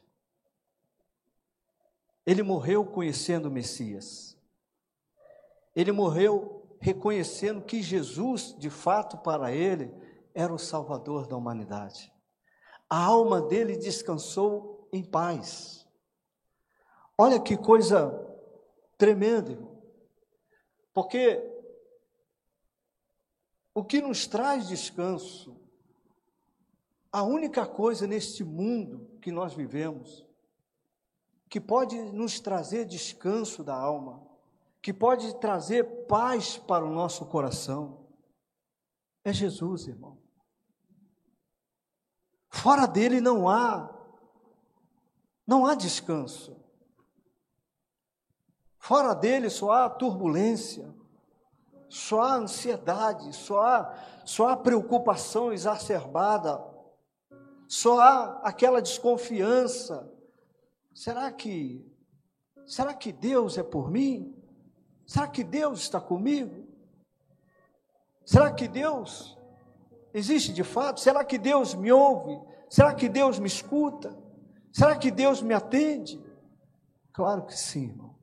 Ele 2.28 2.44
morreu 2.44 2.86
conhecendo 2.86 3.48
o 3.48 3.52
Messias. 3.52 4.38
Ele 5.76 5.92
morreu 5.92 6.57
reconhecendo 6.80 7.64
que 7.64 7.82
Jesus, 7.82 8.56
de 8.58 8.70
fato, 8.70 9.18
para 9.18 9.52
ele, 9.52 9.94
era 10.34 10.54
o 10.54 10.60
Salvador 10.60 11.28
da 11.28 11.36
humanidade. 11.36 12.14
A 12.90 13.04
alma 13.04 13.42
dele 13.42 13.76
descansou 13.76 14.88
em 14.94 15.04
paz. 15.04 15.88
Olha 17.18 17.40
que 17.40 17.58
coisa 17.58 18.14
tremenda, 18.98 19.58
porque 20.94 21.44
o 23.74 23.84
que 23.84 24.02
nos 24.02 24.26
traz 24.26 24.68
descanso, 24.68 25.56
a 27.12 27.24
única 27.24 27.66
coisa 27.66 28.08
neste 28.08 28.44
mundo 28.44 29.10
que 29.22 29.32
nós 29.32 29.54
vivemos, 29.54 30.28
que 31.50 31.62
pode 31.62 31.96
nos 32.12 32.40
trazer 32.40 32.86
descanso 32.86 33.64
da 33.64 33.76
alma, 33.76 34.27
que 34.88 34.94
pode 34.94 35.36
trazer 35.36 36.06
paz 36.08 36.58
para 36.58 36.86
o 36.86 36.90
nosso 36.90 37.26
coração, 37.26 38.08
é 39.22 39.34
Jesus, 39.34 39.86
irmão. 39.86 40.18
Fora 42.48 42.88
dele 42.88 43.20
não 43.20 43.50
há 43.50 43.94
não 45.46 45.66
há 45.66 45.76
descanso. 45.76 46.56
Fora 48.80 49.14
dele 49.14 49.50
só 49.50 49.72
há 49.72 49.90
turbulência, 49.90 50.96
só 51.90 52.22
há 52.22 52.36
ansiedade, 52.36 53.36
só 53.36 53.60
há, 53.60 53.94
só 54.24 54.48
há 54.48 54.56
preocupação 54.56 55.52
exacerbada, 55.52 56.66
só 57.68 58.00
há 58.00 58.40
aquela 58.42 58.82
desconfiança. 58.82 60.10
Será 60.94 61.30
que 61.30 61.86
será 62.66 62.94
que 62.94 63.12
Deus 63.12 63.58
é 63.58 63.64
por 63.64 63.92
mim? 63.92 64.37
Será 65.08 65.26
que 65.26 65.42
Deus 65.42 65.80
está 65.80 66.02
comigo? 66.02 66.68
Será 68.26 68.52
que 68.52 68.68
Deus 68.68 69.38
existe 70.14 70.52
de 70.52 70.66
fato? 70.66 71.00
Será 71.00 71.24
que 71.24 71.38
Deus 71.38 71.74
me 71.74 71.94
ouve? 71.94 72.38
Será 72.70 72.94
que 72.94 73.08
Deus 73.08 73.40
me 73.40 73.48
escuta? 73.48 74.14
Será 74.74 74.98
que 74.98 75.10
Deus 75.10 75.42
me 75.42 75.54
atende? 75.54 76.22
Claro 77.14 77.46
que 77.46 77.56
sim, 77.58 77.86
irmão. 77.86 78.18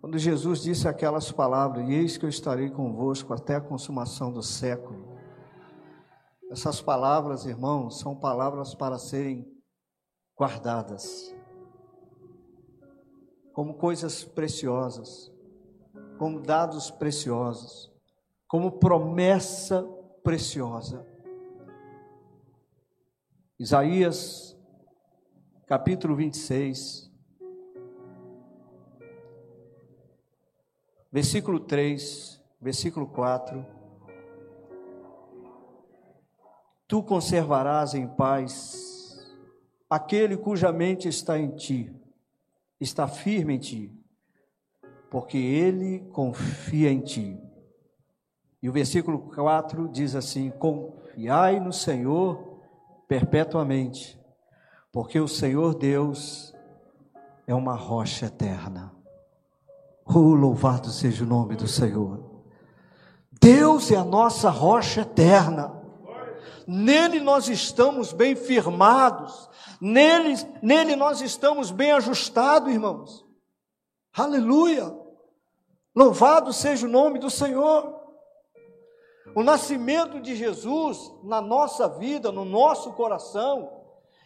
Quando 0.00 0.18
Jesus 0.18 0.62
disse 0.62 0.88
aquelas 0.88 1.30
palavras, 1.30 1.86
e 1.86 1.92
eis 1.92 2.16
que 2.16 2.24
eu 2.24 2.30
estarei 2.30 2.70
convosco 2.70 3.34
até 3.34 3.56
a 3.56 3.60
consumação 3.60 4.32
do 4.32 4.42
século. 4.42 5.18
Essas 6.50 6.80
palavras, 6.80 7.44
irmãos, 7.44 7.98
são 7.98 8.16
palavras 8.16 8.74
para 8.74 8.98
serem 8.98 9.46
guardadas 10.38 11.35
como 13.56 13.72
coisas 13.72 14.22
preciosas, 14.22 15.32
como 16.18 16.42
dados 16.42 16.90
preciosos, 16.90 17.90
como 18.46 18.78
promessa 18.78 19.82
preciosa. 20.22 21.06
Isaías, 23.58 24.54
capítulo 25.64 26.14
26, 26.14 27.10
versículo 31.10 31.60
3, 31.60 32.44
versículo 32.60 33.06
4. 33.06 33.66
Tu 36.86 37.02
conservarás 37.02 37.94
em 37.94 38.06
paz 38.06 39.34
aquele 39.88 40.36
cuja 40.36 40.70
mente 40.70 41.08
está 41.08 41.38
em 41.38 41.56
ti 41.56 42.05
está 42.80 43.08
firme 43.08 43.54
em 43.54 43.58
ti, 43.58 43.92
porque 45.10 45.38
ele 45.38 46.00
confia 46.12 46.90
em 46.90 47.00
ti. 47.00 47.40
E 48.62 48.68
o 48.68 48.72
versículo 48.72 49.18
4 49.18 49.88
diz 49.88 50.14
assim: 50.14 50.50
Confiai 50.50 51.60
no 51.60 51.72
Senhor 51.72 52.60
perpetuamente, 53.06 54.18
porque 54.92 55.20
o 55.20 55.28
Senhor 55.28 55.74
Deus 55.74 56.54
é 57.46 57.54
uma 57.54 57.74
rocha 57.74 58.26
eterna. 58.26 58.92
Oh, 60.04 60.34
louvado 60.34 60.88
seja 60.88 61.24
o 61.24 61.26
nome 61.26 61.56
do 61.56 61.66
Senhor. 61.66 62.42
Deus 63.40 63.90
é 63.90 63.96
a 63.96 64.04
nossa 64.04 64.50
rocha 64.50 65.02
eterna. 65.02 65.72
Nele 66.66 67.20
nós 67.20 67.48
estamos 67.48 68.12
bem 68.12 68.34
firmados, 68.34 69.48
nele, 69.80 70.34
nele 70.60 70.96
nós 70.96 71.20
estamos 71.20 71.70
bem 71.70 71.92
ajustados, 71.92 72.72
irmãos. 72.72 73.24
Aleluia! 74.12 74.92
Louvado 75.94 76.52
seja 76.52 76.86
o 76.86 76.90
nome 76.90 77.18
do 77.18 77.30
Senhor. 77.30 77.94
O 79.34 79.42
nascimento 79.42 80.20
de 80.20 80.34
Jesus 80.34 81.12
na 81.22 81.40
nossa 81.40 81.88
vida, 81.88 82.32
no 82.32 82.44
nosso 82.44 82.92
coração, 82.94 83.70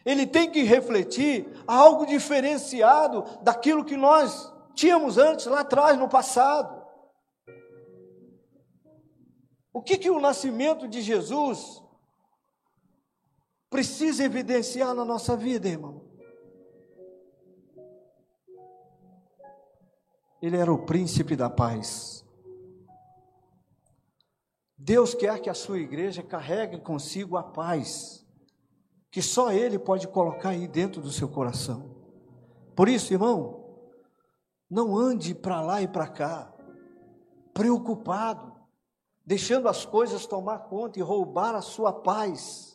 ele 0.05 0.25
tem 0.25 0.49
que 0.49 0.63
refletir 0.63 1.47
algo 1.67 2.05
diferenciado 2.05 3.23
daquilo 3.41 3.85
que 3.85 3.95
nós 3.95 4.51
tínhamos 4.73 5.17
antes, 5.17 5.45
lá 5.45 5.59
atrás, 5.59 5.97
no 5.97 6.09
passado. 6.09 6.81
O 9.73 9.81
que, 9.81 9.97
que 9.97 10.09
o 10.09 10.19
nascimento 10.19 10.87
de 10.87 11.01
Jesus 11.01 11.81
precisa 13.71 14.25
evidenciar 14.25 14.93
na 14.93 15.05
nossa 15.05 15.35
vida, 15.35 15.69
irmão. 15.69 16.03
Ele 20.41 20.57
era 20.57 20.71
o 20.71 20.85
príncipe 20.85 21.37
da 21.37 21.49
paz. 21.49 22.25
Deus 24.77 25.13
quer 25.13 25.39
que 25.39 25.49
a 25.49 25.53
sua 25.53 25.79
igreja 25.79 26.21
carregue 26.21 26.81
consigo 26.81 27.37
a 27.37 27.43
paz, 27.43 28.27
que 29.09 29.21
só 29.21 29.51
Ele 29.53 29.79
pode 29.79 30.07
colocar 30.07 30.49
aí 30.49 30.67
dentro 30.67 31.01
do 31.01 31.11
seu 31.11 31.29
coração. 31.29 31.95
Por 32.75 32.89
isso, 32.89 33.13
irmão, 33.13 33.63
não 34.69 34.97
ande 34.97 35.33
para 35.33 35.61
lá 35.61 35.81
e 35.81 35.87
para 35.87 36.07
cá, 36.07 36.53
preocupado, 37.53 38.51
deixando 39.25 39.69
as 39.69 39.85
coisas 39.85 40.25
tomar 40.25 40.59
conta 40.59 40.99
e 40.99 41.01
roubar 41.01 41.55
a 41.55 41.61
sua 41.61 41.93
paz. 41.93 42.70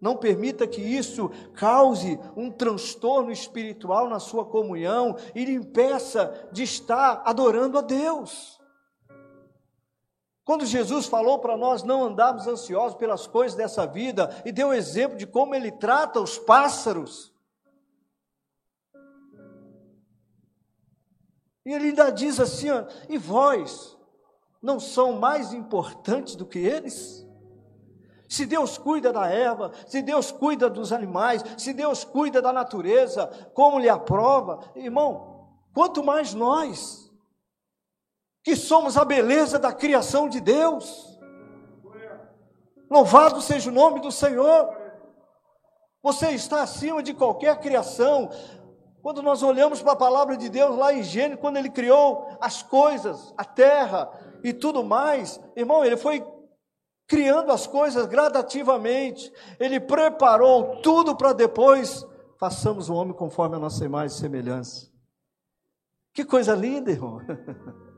Não 0.00 0.16
permita 0.16 0.66
que 0.66 0.80
isso 0.80 1.30
cause 1.54 2.18
um 2.34 2.50
transtorno 2.50 3.30
espiritual 3.30 4.08
na 4.08 4.18
sua 4.18 4.44
comunhão 4.46 5.14
e 5.34 5.44
lhe 5.44 5.52
impeça 5.52 6.48
de 6.50 6.62
estar 6.62 7.22
adorando 7.24 7.76
a 7.76 7.82
Deus. 7.82 8.58
Quando 10.42 10.64
Jesus 10.64 11.06
falou 11.06 11.38
para 11.38 11.56
nós 11.56 11.82
não 11.82 12.02
andarmos 12.02 12.46
ansiosos 12.46 12.96
pelas 12.96 13.26
coisas 13.26 13.56
dessa 13.56 13.86
vida 13.86 14.42
e 14.44 14.50
deu 14.50 14.72
exemplo 14.72 15.16
de 15.16 15.26
como 15.26 15.54
ele 15.54 15.70
trata 15.70 16.18
os 16.18 16.38
pássaros, 16.38 17.32
e 21.64 21.72
ele 21.72 21.90
ainda 21.90 22.10
diz 22.10 22.40
assim: 22.40 22.70
ó, 22.70 22.84
e 23.08 23.18
vós 23.18 23.96
não 24.62 24.80
são 24.80 25.12
mais 25.12 25.52
importantes 25.52 26.34
do 26.34 26.46
que 26.46 26.58
eles? 26.58 27.29
Se 28.30 28.46
Deus 28.46 28.78
cuida 28.78 29.12
da 29.12 29.26
erva, 29.26 29.72
se 29.88 30.00
Deus 30.00 30.30
cuida 30.30 30.70
dos 30.70 30.92
animais, 30.92 31.42
se 31.58 31.72
Deus 31.72 32.04
cuida 32.04 32.40
da 32.40 32.52
natureza, 32.52 33.26
como 33.52 33.80
lhe 33.80 33.88
aprova, 33.88 34.60
irmão, 34.76 35.48
quanto 35.74 36.04
mais 36.04 36.32
nós, 36.32 37.10
que 38.44 38.54
somos 38.54 38.96
a 38.96 39.04
beleza 39.04 39.58
da 39.58 39.72
criação 39.72 40.28
de 40.28 40.40
Deus. 40.40 41.18
Louvado 42.88 43.42
seja 43.42 43.68
o 43.68 43.74
nome 43.74 43.98
do 43.98 44.12
Senhor. 44.12 44.76
Você 46.00 46.30
está 46.30 46.62
acima 46.62 47.02
de 47.02 47.12
qualquer 47.12 47.58
criação. 47.58 48.30
Quando 49.02 49.22
nós 49.22 49.42
olhamos 49.42 49.82
para 49.82 49.94
a 49.94 49.96
palavra 49.96 50.36
de 50.36 50.48
Deus 50.48 50.76
lá 50.76 50.94
em 50.94 51.02
Gênesis, 51.02 51.40
quando 51.40 51.56
ele 51.56 51.68
criou 51.68 52.28
as 52.40 52.62
coisas, 52.62 53.34
a 53.36 53.44
terra 53.44 54.08
e 54.44 54.52
tudo 54.52 54.84
mais, 54.84 55.40
irmão, 55.56 55.84
ele 55.84 55.96
foi 55.96 56.24
criando 57.10 57.50
as 57.50 57.66
coisas 57.66 58.06
gradativamente. 58.06 59.32
Ele 59.58 59.80
preparou 59.80 60.76
tudo 60.80 61.16
para 61.16 61.32
depois 61.32 62.06
façamos 62.38 62.88
o 62.88 62.94
homem 62.94 63.12
conforme 63.12 63.56
a 63.56 63.58
nossa 63.58 63.84
imagem 63.84 64.16
e 64.16 64.20
semelhança. 64.20 64.88
Que 66.14 66.24
coisa 66.24 66.54
linda, 66.54 66.92
irmão. 66.92 67.20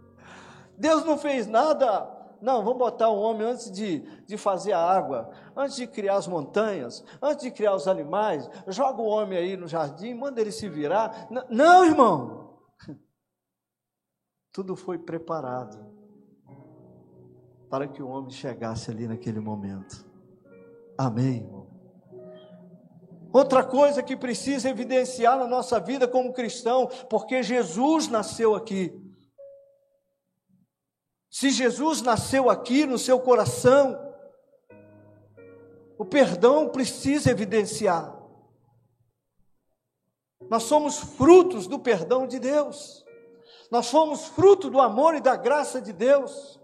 Deus 0.78 1.04
não 1.04 1.18
fez 1.18 1.46
nada. 1.46 2.10
Não, 2.40 2.64
vamos 2.64 2.78
botar 2.78 3.10
o 3.10 3.20
homem 3.20 3.46
antes 3.46 3.70
de, 3.70 4.00
de 4.26 4.36
fazer 4.38 4.72
a 4.72 4.80
água, 4.80 5.30
antes 5.54 5.76
de 5.76 5.86
criar 5.86 6.16
as 6.16 6.26
montanhas, 6.26 7.04
antes 7.20 7.44
de 7.44 7.52
criar 7.52 7.74
os 7.74 7.86
animais, 7.86 8.50
joga 8.66 9.00
o 9.00 9.06
homem 9.06 9.38
aí 9.38 9.56
no 9.56 9.68
jardim, 9.68 10.14
manda 10.14 10.40
ele 10.40 10.50
se 10.50 10.68
virar. 10.68 11.28
Não, 11.50 11.84
irmão. 11.84 12.58
Tudo 14.50 14.74
foi 14.74 14.98
preparado 14.98 16.01
para 17.72 17.88
que 17.88 18.02
o 18.02 18.08
homem 18.08 18.30
chegasse 18.30 18.90
ali 18.90 19.08
naquele 19.08 19.40
momento. 19.40 20.04
Amém, 20.98 21.36
irmão? 21.36 21.70
Outra 23.32 23.64
coisa 23.64 24.02
que 24.02 24.14
precisa 24.14 24.68
evidenciar 24.68 25.38
na 25.38 25.46
nossa 25.46 25.80
vida 25.80 26.06
como 26.06 26.34
cristão, 26.34 26.86
porque 27.08 27.42
Jesus 27.42 28.08
nasceu 28.08 28.54
aqui. 28.54 28.92
Se 31.30 31.48
Jesus 31.48 32.02
nasceu 32.02 32.50
aqui 32.50 32.84
no 32.84 32.98
seu 32.98 33.18
coração, 33.18 33.98
o 35.96 36.04
perdão 36.04 36.68
precisa 36.68 37.30
evidenciar. 37.30 38.14
Nós 40.50 40.64
somos 40.64 40.98
frutos 40.98 41.66
do 41.66 41.78
perdão 41.78 42.26
de 42.26 42.38
Deus. 42.38 43.02
Nós 43.70 43.86
somos 43.86 44.26
fruto 44.26 44.68
do 44.68 44.78
amor 44.78 45.14
e 45.14 45.22
da 45.22 45.36
graça 45.36 45.80
de 45.80 45.94
Deus. 45.94 46.60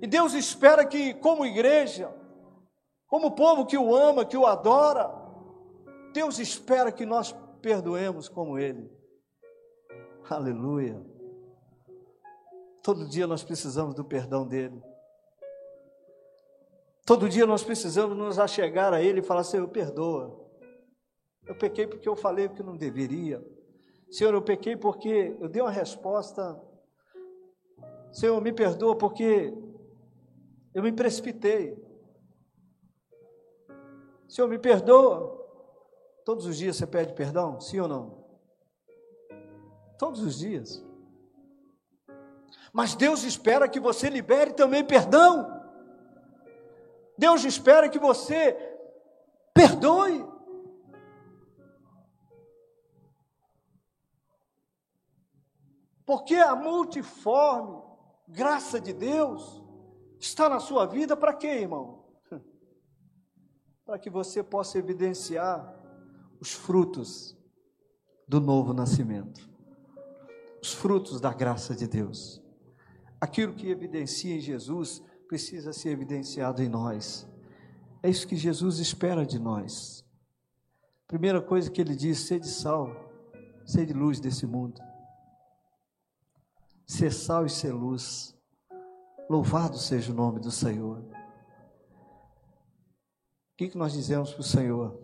E 0.00 0.06
Deus 0.06 0.34
espera 0.34 0.84
que, 0.84 1.14
como 1.14 1.46
igreja, 1.46 2.14
como 3.06 3.34
povo 3.34 3.64
que 3.64 3.78
o 3.78 3.94
ama, 3.94 4.24
que 4.24 4.36
o 4.36 4.46
adora, 4.46 5.10
Deus 6.12 6.38
espera 6.38 6.92
que 6.92 7.06
nós 7.06 7.34
perdoemos 7.62 8.28
como 8.28 8.58
Ele. 8.58 8.90
Aleluia. 10.28 11.04
Todo 12.82 13.08
dia 13.08 13.26
nós 13.26 13.42
precisamos 13.42 13.94
do 13.94 14.04
perdão 14.04 14.46
dEle. 14.46 14.82
Todo 17.04 17.28
dia 17.28 17.46
nós 17.46 17.62
precisamos 17.62 18.16
nos 18.16 18.38
achegar 18.38 18.92
a 18.92 19.00
Ele 19.00 19.20
e 19.20 19.22
falar: 19.22 19.44
Senhor, 19.44 19.66
perdoa. 19.68 20.44
Eu 21.46 21.56
pequei 21.56 21.86
porque 21.86 22.08
eu 22.08 22.16
falei 22.16 22.46
o 22.46 22.54
que 22.54 22.62
não 22.62 22.76
deveria. 22.76 23.42
Senhor, 24.10 24.34
eu 24.34 24.42
pequei 24.42 24.76
porque 24.76 25.36
eu 25.40 25.48
dei 25.48 25.62
uma 25.62 25.70
resposta. 25.70 26.60
Senhor, 28.12 28.40
me 28.40 28.52
perdoa 28.52 28.96
porque 28.96 29.52
eu 30.76 30.82
me 30.82 30.92
precipitei. 30.92 31.82
Senhor, 34.28 34.46
me 34.46 34.58
perdoa. 34.58 35.34
Todos 36.22 36.44
os 36.44 36.58
dias 36.58 36.76
você 36.76 36.86
pede 36.86 37.14
perdão? 37.14 37.58
Sim 37.58 37.80
ou 37.80 37.88
não? 37.88 38.26
Todos 39.98 40.20
os 40.20 40.38
dias. 40.38 40.84
Mas 42.74 42.94
Deus 42.94 43.22
espera 43.22 43.70
que 43.70 43.80
você 43.80 44.10
libere 44.10 44.52
também 44.52 44.84
perdão. 44.84 45.50
Deus 47.16 47.42
espera 47.42 47.88
que 47.88 47.98
você 47.98 48.52
perdoe. 49.54 50.28
Porque 56.04 56.34
a 56.34 56.54
multiforme 56.54 57.82
graça 58.28 58.78
de 58.78 58.92
Deus 58.92 59.64
está 60.18 60.48
na 60.48 60.60
sua 60.60 60.86
vida 60.86 61.16
para 61.16 61.34
quê, 61.34 61.60
irmão? 61.60 62.04
Para 63.84 63.98
que 63.98 64.10
você 64.10 64.42
possa 64.42 64.78
evidenciar 64.78 65.74
os 66.40 66.52
frutos 66.52 67.36
do 68.26 68.40
novo 68.40 68.72
nascimento, 68.72 69.48
os 70.62 70.72
frutos 70.72 71.20
da 71.20 71.32
graça 71.32 71.74
de 71.74 71.86
Deus. 71.86 72.42
Aquilo 73.20 73.54
que 73.54 73.70
evidencia 73.70 74.34
em 74.34 74.40
Jesus 74.40 75.02
precisa 75.28 75.72
ser 75.72 75.90
evidenciado 75.90 76.62
em 76.62 76.68
nós. 76.68 77.28
É 78.02 78.10
isso 78.10 78.26
que 78.26 78.36
Jesus 78.36 78.78
espera 78.78 79.24
de 79.24 79.38
nós. 79.38 80.04
Primeira 81.06 81.40
coisa 81.40 81.70
que 81.70 81.80
ele 81.80 81.94
diz: 81.94 82.18
sede 82.20 82.48
sal, 82.48 82.90
sede 83.64 83.92
luz 83.92 84.20
desse 84.20 84.46
mundo 84.46 84.80
ser 86.86 87.12
sal 87.12 87.44
e 87.44 87.50
ser 87.50 87.72
luz. 87.72 88.35
Louvado 89.28 89.76
seja 89.78 90.12
o 90.12 90.14
nome 90.14 90.40
do 90.40 90.50
Senhor. 90.50 90.98
O 90.98 91.12
que, 93.56 93.68
que 93.68 93.78
nós 93.78 93.92
dizemos 93.92 94.32
para 94.32 94.40
o 94.40 94.44
Senhor? 94.44 95.00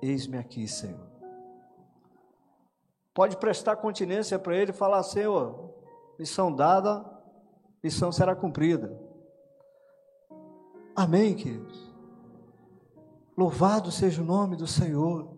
Eis-me 0.00 0.36
aqui, 0.36 0.68
Senhor. 0.68 1.10
Pode 3.14 3.36
prestar 3.36 3.76
continência 3.76 4.38
para 4.38 4.56
Ele 4.56 4.70
e 4.70 4.74
falar: 4.74 5.02
Senhor, 5.02 5.74
missão 6.18 6.54
dada, 6.54 7.04
missão 7.82 8.12
será 8.12 8.34
cumprida. 8.34 8.98
Amém, 10.94 11.34
queridos? 11.34 11.92
Louvado 13.36 13.90
seja 13.90 14.22
o 14.22 14.24
nome 14.24 14.56
do 14.56 14.66
Senhor. 14.66 15.36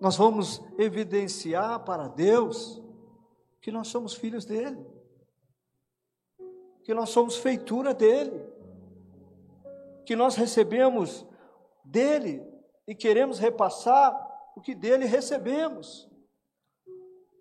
Nós 0.00 0.16
vamos 0.16 0.62
evidenciar 0.78 1.84
para 1.84 2.08
Deus 2.08 2.82
que 3.60 3.70
nós 3.70 3.88
somos 3.88 4.14
filhos 4.14 4.44
dele, 4.44 4.84
que 6.84 6.94
nós 6.94 7.10
somos 7.10 7.36
feitura 7.36 7.92
dele, 7.94 8.46
que 10.04 10.16
nós 10.16 10.34
recebemos 10.34 11.26
dele 11.84 12.42
e 12.86 12.94
queremos 12.94 13.38
repassar 13.38 14.28
o 14.56 14.60
que 14.60 14.74
dele 14.74 15.06
recebemos. 15.06 16.10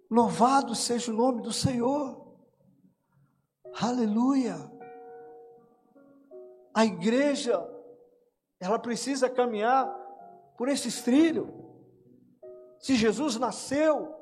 Louvado 0.10 0.76
seja 0.76 1.12
o 1.12 1.16
nome 1.16 1.42
do 1.42 1.54
Senhor. 1.54 2.36
Aleluia. 3.80 4.72
A 6.74 6.86
igreja, 6.86 7.68
ela 8.60 8.80
precisa 8.80 9.30
caminhar 9.30 9.88
por 10.58 10.68
esse 10.68 11.04
trilho. 11.04 11.54
Se 12.80 12.96
Jesus 12.96 13.38
nasceu 13.38 14.16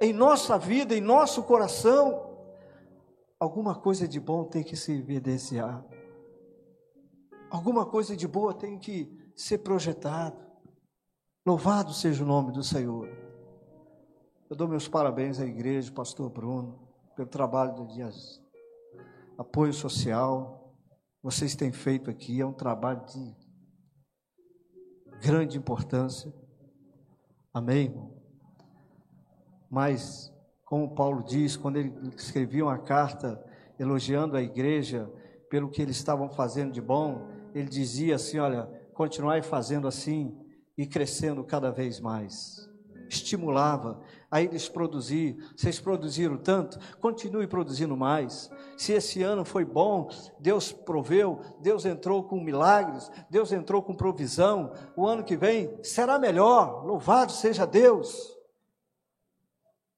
em 0.00 0.12
nossa 0.12 0.58
vida, 0.58 0.94
em 0.94 1.00
nosso 1.00 1.42
coração, 1.44 2.33
alguma 3.44 3.74
coisa 3.74 4.08
de 4.08 4.18
bom 4.18 4.44
tem 4.44 4.64
que 4.64 4.74
se 4.74 4.92
evidenciar. 4.92 5.84
Alguma 7.50 7.86
coisa 7.86 8.16
de 8.16 8.26
boa 8.26 8.54
tem 8.54 8.78
que 8.78 9.16
ser 9.36 9.58
projetado. 9.58 10.42
Louvado 11.46 11.92
seja 11.92 12.24
o 12.24 12.26
nome 12.26 12.52
do 12.52 12.62
Senhor. 12.62 13.06
Eu 14.48 14.56
dou 14.56 14.66
meus 14.66 14.88
parabéns 14.88 15.38
à 15.38 15.44
igreja, 15.44 15.92
pastor 15.92 16.30
Bruno, 16.30 16.88
pelo 17.14 17.28
trabalho 17.28 17.86
de 17.86 18.02
apoio 19.36 19.74
social. 19.74 20.74
Vocês 21.22 21.54
têm 21.54 21.70
feito 21.70 22.10
aqui, 22.10 22.40
é 22.40 22.46
um 22.46 22.52
trabalho 22.52 23.04
de 23.04 23.36
grande 25.20 25.58
importância. 25.58 26.32
Amém, 27.52 27.84
irmão? 27.84 28.22
Mas, 29.70 30.33
como 30.74 30.92
Paulo 30.92 31.22
diz, 31.22 31.56
quando 31.56 31.76
ele 31.76 31.94
escrevia 32.16 32.64
uma 32.64 32.78
carta 32.78 33.40
elogiando 33.78 34.36
a 34.36 34.42
igreja 34.42 35.08
pelo 35.48 35.70
que 35.70 35.80
eles 35.80 35.94
estavam 35.94 36.28
fazendo 36.28 36.72
de 36.72 36.80
bom, 36.80 37.28
ele 37.54 37.68
dizia 37.68 38.16
assim: 38.16 38.40
Olha, 38.40 38.68
continuai 38.92 39.40
fazendo 39.40 39.86
assim 39.86 40.36
e 40.76 40.84
crescendo 40.84 41.44
cada 41.44 41.70
vez 41.70 42.00
mais. 42.00 42.68
Estimulava 43.08 44.00
a 44.28 44.42
eles 44.42 44.68
produzir. 44.68 45.36
Vocês 45.56 45.78
produziram 45.78 46.36
tanto, 46.38 46.76
continue 47.00 47.46
produzindo 47.46 47.96
mais. 47.96 48.50
Se 48.76 48.94
esse 48.94 49.22
ano 49.22 49.44
foi 49.44 49.64
bom, 49.64 50.08
Deus 50.40 50.72
proveu, 50.72 51.40
Deus 51.60 51.84
entrou 51.84 52.24
com 52.24 52.40
milagres, 52.40 53.08
Deus 53.30 53.52
entrou 53.52 53.80
com 53.80 53.94
provisão. 53.94 54.72
O 54.96 55.06
ano 55.06 55.22
que 55.22 55.36
vem 55.36 55.72
será 55.84 56.18
melhor. 56.18 56.84
Louvado 56.84 57.30
seja 57.30 57.64
Deus. 57.64 58.33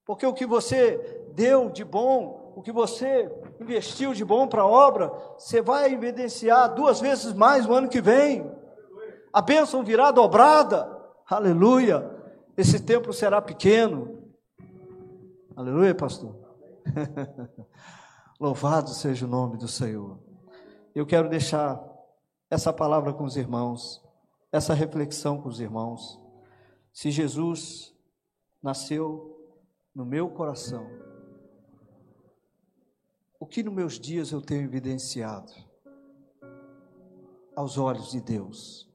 Porque 0.07 0.25
o 0.25 0.33
que 0.33 0.47
você 0.47 1.25
deu 1.35 1.69
de 1.69 1.85
bom, 1.85 2.53
o 2.55 2.63
que 2.63 2.71
você 2.71 3.31
investiu 3.61 4.15
de 4.15 4.25
bom 4.25 4.47
para 4.47 4.63
a 4.63 4.67
obra, 4.67 5.13
você 5.37 5.61
vai 5.61 5.93
evidenciar 5.93 6.73
duas 6.73 7.01
vezes 7.01 7.33
mais 7.35 7.67
no 7.67 7.75
ano 7.75 7.89
que 7.89 8.01
vem. 8.01 8.49
A 9.33 9.43
bênção 9.43 9.83
virá 9.83 10.13
dobrada. 10.13 10.89
Aleluia. 11.29 12.09
Esse 12.57 12.79
templo 12.81 13.13
será 13.13 13.43
pequeno. 13.43 14.23
Aleluia, 15.57 15.95
pastor. 15.95 16.37
Louvado 18.39 18.91
seja 18.91 19.27
o 19.27 19.29
nome 19.29 19.59
do 19.59 19.67
Senhor. 19.67 20.21
Eu 20.95 21.05
quero 21.05 21.29
deixar 21.29 21.83
essa 22.49 22.73
palavra 22.73 23.13
com 23.13 23.25
os 23.25 23.37
irmãos, 23.37 24.03
essa 24.53 24.73
reflexão 24.73 25.41
com 25.41 25.49
os 25.49 25.59
irmãos. 25.59 26.21
Se 26.93 27.11
Jesus 27.11 27.93
nasceu 28.63 29.36
no 29.97 30.05
meu 30.05 30.29
coração, 30.29 30.87
o 33.41 33.47
que 33.47 33.63
nos 33.63 33.73
meus 33.73 33.99
dias 33.99 34.31
eu 34.31 34.43
tenho 34.43 34.65
evidenciado 34.65 35.51
aos 37.57 37.79
olhos 37.79 38.11
de 38.11 38.21
Deus. 38.21 38.93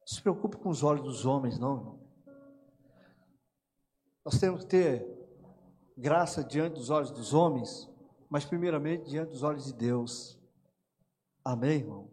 Não 0.00 0.06
se 0.06 0.22
preocupe 0.22 0.56
com 0.56 0.70
os 0.70 0.82
olhos 0.82 1.04
dos 1.04 1.26
homens, 1.26 1.58
não, 1.58 1.76
irmão. 1.76 2.08
Nós 4.24 4.40
temos 4.40 4.62
que 4.62 4.70
ter 4.70 5.06
graça 5.98 6.42
diante 6.42 6.76
dos 6.76 6.88
olhos 6.88 7.10
dos 7.10 7.34
homens, 7.34 7.90
mas 8.30 8.46
primeiramente 8.46 9.10
diante 9.10 9.32
dos 9.32 9.42
olhos 9.42 9.66
de 9.66 9.74
Deus. 9.74 10.40
Amém, 11.44 11.80
irmão? 11.80 12.10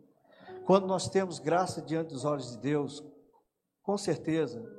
Quando 0.65 0.87
nós 0.87 1.07
temos 1.07 1.39
graça 1.39 1.81
diante 1.81 2.09
dos 2.09 2.25
olhos 2.25 2.51
de 2.51 2.57
Deus, 2.57 3.01
com 3.81 3.97
certeza 3.97 4.74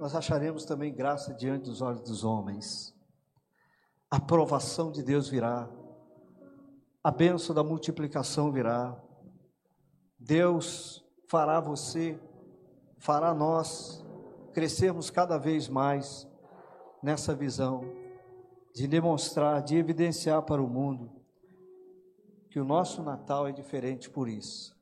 nós 0.00 0.14
acharemos 0.16 0.64
também 0.64 0.94
graça 0.94 1.34
diante 1.34 1.64
dos 1.66 1.82
olhos 1.82 2.00
dos 2.00 2.24
homens. 2.24 2.96
A 4.10 4.16
aprovação 4.16 4.90
de 4.90 5.02
Deus 5.02 5.28
virá, 5.28 5.68
a 7.04 7.10
bênção 7.10 7.54
da 7.54 7.62
multiplicação 7.62 8.50
virá. 8.50 8.98
Deus 10.18 11.04
fará 11.28 11.60
você, 11.60 12.18
fará 12.96 13.34
nós 13.34 14.02
crescermos 14.54 15.10
cada 15.10 15.36
vez 15.36 15.68
mais 15.68 16.26
nessa 17.02 17.34
visão 17.34 17.82
de 18.74 18.88
demonstrar, 18.88 19.62
de 19.62 19.76
evidenciar 19.76 20.42
para 20.42 20.62
o 20.62 20.68
mundo 20.68 21.12
que 22.48 22.58
o 22.58 22.64
nosso 22.64 23.02
Natal 23.02 23.46
é 23.46 23.52
diferente 23.52 24.08
por 24.08 24.30
isso. 24.30 24.74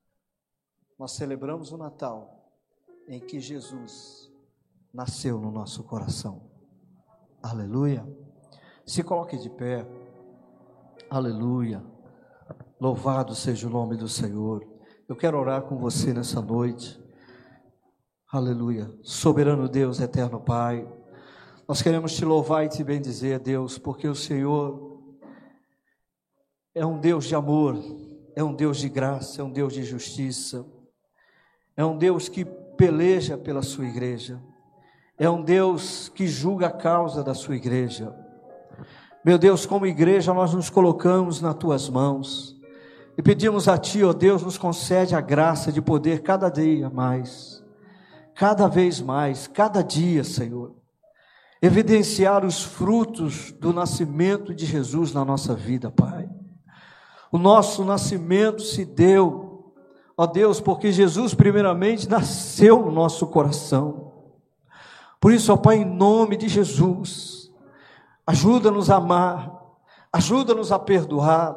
Nós 0.96 1.10
celebramos 1.12 1.72
o 1.72 1.76
Natal 1.76 2.52
em 3.08 3.18
que 3.18 3.40
Jesus 3.40 4.27
nasceu 4.92 5.38
no 5.38 5.50
nosso 5.50 5.84
coração. 5.84 6.50
Aleluia. 7.42 8.06
Se 8.86 9.02
coloque 9.02 9.36
de 9.36 9.50
pé. 9.50 9.86
Aleluia. 11.10 11.84
Louvado 12.80 13.34
seja 13.34 13.66
o 13.66 13.70
nome 13.70 13.96
do 13.96 14.08
Senhor. 14.08 14.66
Eu 15.08 15.16
quero 15.16 15.38
orar 15.38 15.62
com 15.62 15.78
você 15.78 16.12
nessa 16.12 16.40
noite. 16.40 17.00
Aleluia. 18.30 18.92
Soberano 19.02 19.68
Deus, 19.68 20.00
eterno 20.00 20.40
Pai. 20.40 20.86
Nós 21.66 21.82
queremos 21.82 22.14
te 22.14 22.24
louvar 22.24 22.64
e 22.64 22.68
te 22.68 22.82
bendizer, 22.82 23.38
Deus, 23.38 23.78
porque 23.78 24.08
o 24.08 24.14
Senhor 24.14 25.02
é 26.74 26.84
um 26.84 26.98
Deus 26.98 27.24
de 27.24 27.34
amor, 27.34 27.76
é 28.36 28.42
um 28.42 28.54
Deus 28.54 28.78
de 28.78 28.88
graça, 28.88 29.40
é 29.40 29.44
um 29.44 29.50
Deus 29.50 29.72
de 29.72 29.82
justiça. 29.82 30.64
É 31.76 31.84
um 31.84 31.96
Deus 31.96 32.28
que 32.28 32.44
peleja 32.76 33.36
pela 33.36 33.62
sua 33.62 33.86
igreja. 33.86 34.42
É 35.18 35.28
um 35.28 35.42
Deus 35.42 36.08
que 36.08 36.26
julga 36.26 36.66
a 36.68 36.72
causa 36.72 37.24
da 37.24 37.34
sua 37.34 37.56
igreja. 37.56 38.14
Meu 39.24 39.36
Deus, 39.36 39.66
como 39.66 39.86
igreja, 39.86 40.32
nós 40.32 40.54
nos 40.54 40.70
colocamos 40.70 41.40
nas 41.40 41.54
tuas 41.56 41.88
mãos 41.88 42.56
e 43.16 43.22
pedimos 43.22 43.66
a 43.66 43.76
Ti, 43.76 44.04
ó 44.04 44.12
Deus, 44.12 44.42
nos 44.42 44.56
concede 44.56 45.14
a 45.14 45.20
graça 45.20 45.72
de 45.72 45.82
poder 45.82 46.22
cada 46.22 46.48
dia 46.48 46.88
mais, 46.88 47.64
cada 48.34 48.68
vez 48.68 49.00
mais, 49.00 49.48
cada 49.48 49.82
dia, 49.82 50.22
Senhor, 50.22 50.76
evidenciar 51.60 52.44
os 52.44 52.62
frutos 52.62 53.50
do 53.50 53.72
nascimento 53.72 54.54
de 54.54 54.64
Jesus 54.64 55.12
na 55.12 55.24
nossa 55.24 55.54
vida, 55.54 55.90
Pai. 55.90 56.30
O 57.32 57.38
nosso 57.38 57.84
nascimento 57.84 58.62
se 58.62 58.84
deu 58.84 59.48
ó 60.18 60.26
Deus, 60.26 60.60
porque 60.60 60.90
Jesus, 60.90 61.32
primeiramente, 61.32 62.08
nasceu 62.08 62.84
no 62.84 62.90
nosso 62.90 63.28
coração. 63.28 64.07
Por 65.20 65.32
isso, 65.32 65.52
ó 65.52 65.56
Pai, 65.56 65.76
em 65.76 65.84
nome 65.84 66.36
de 66.36 66.48
Jesus, 66.48 67.50
ajuda-nos 68.26 68.90
a 68.90 68.96
amar, 68.96 69.62
ajuda-nos 70.12 70.70
a 70.70 70.78
perdoar, 70.78 71.56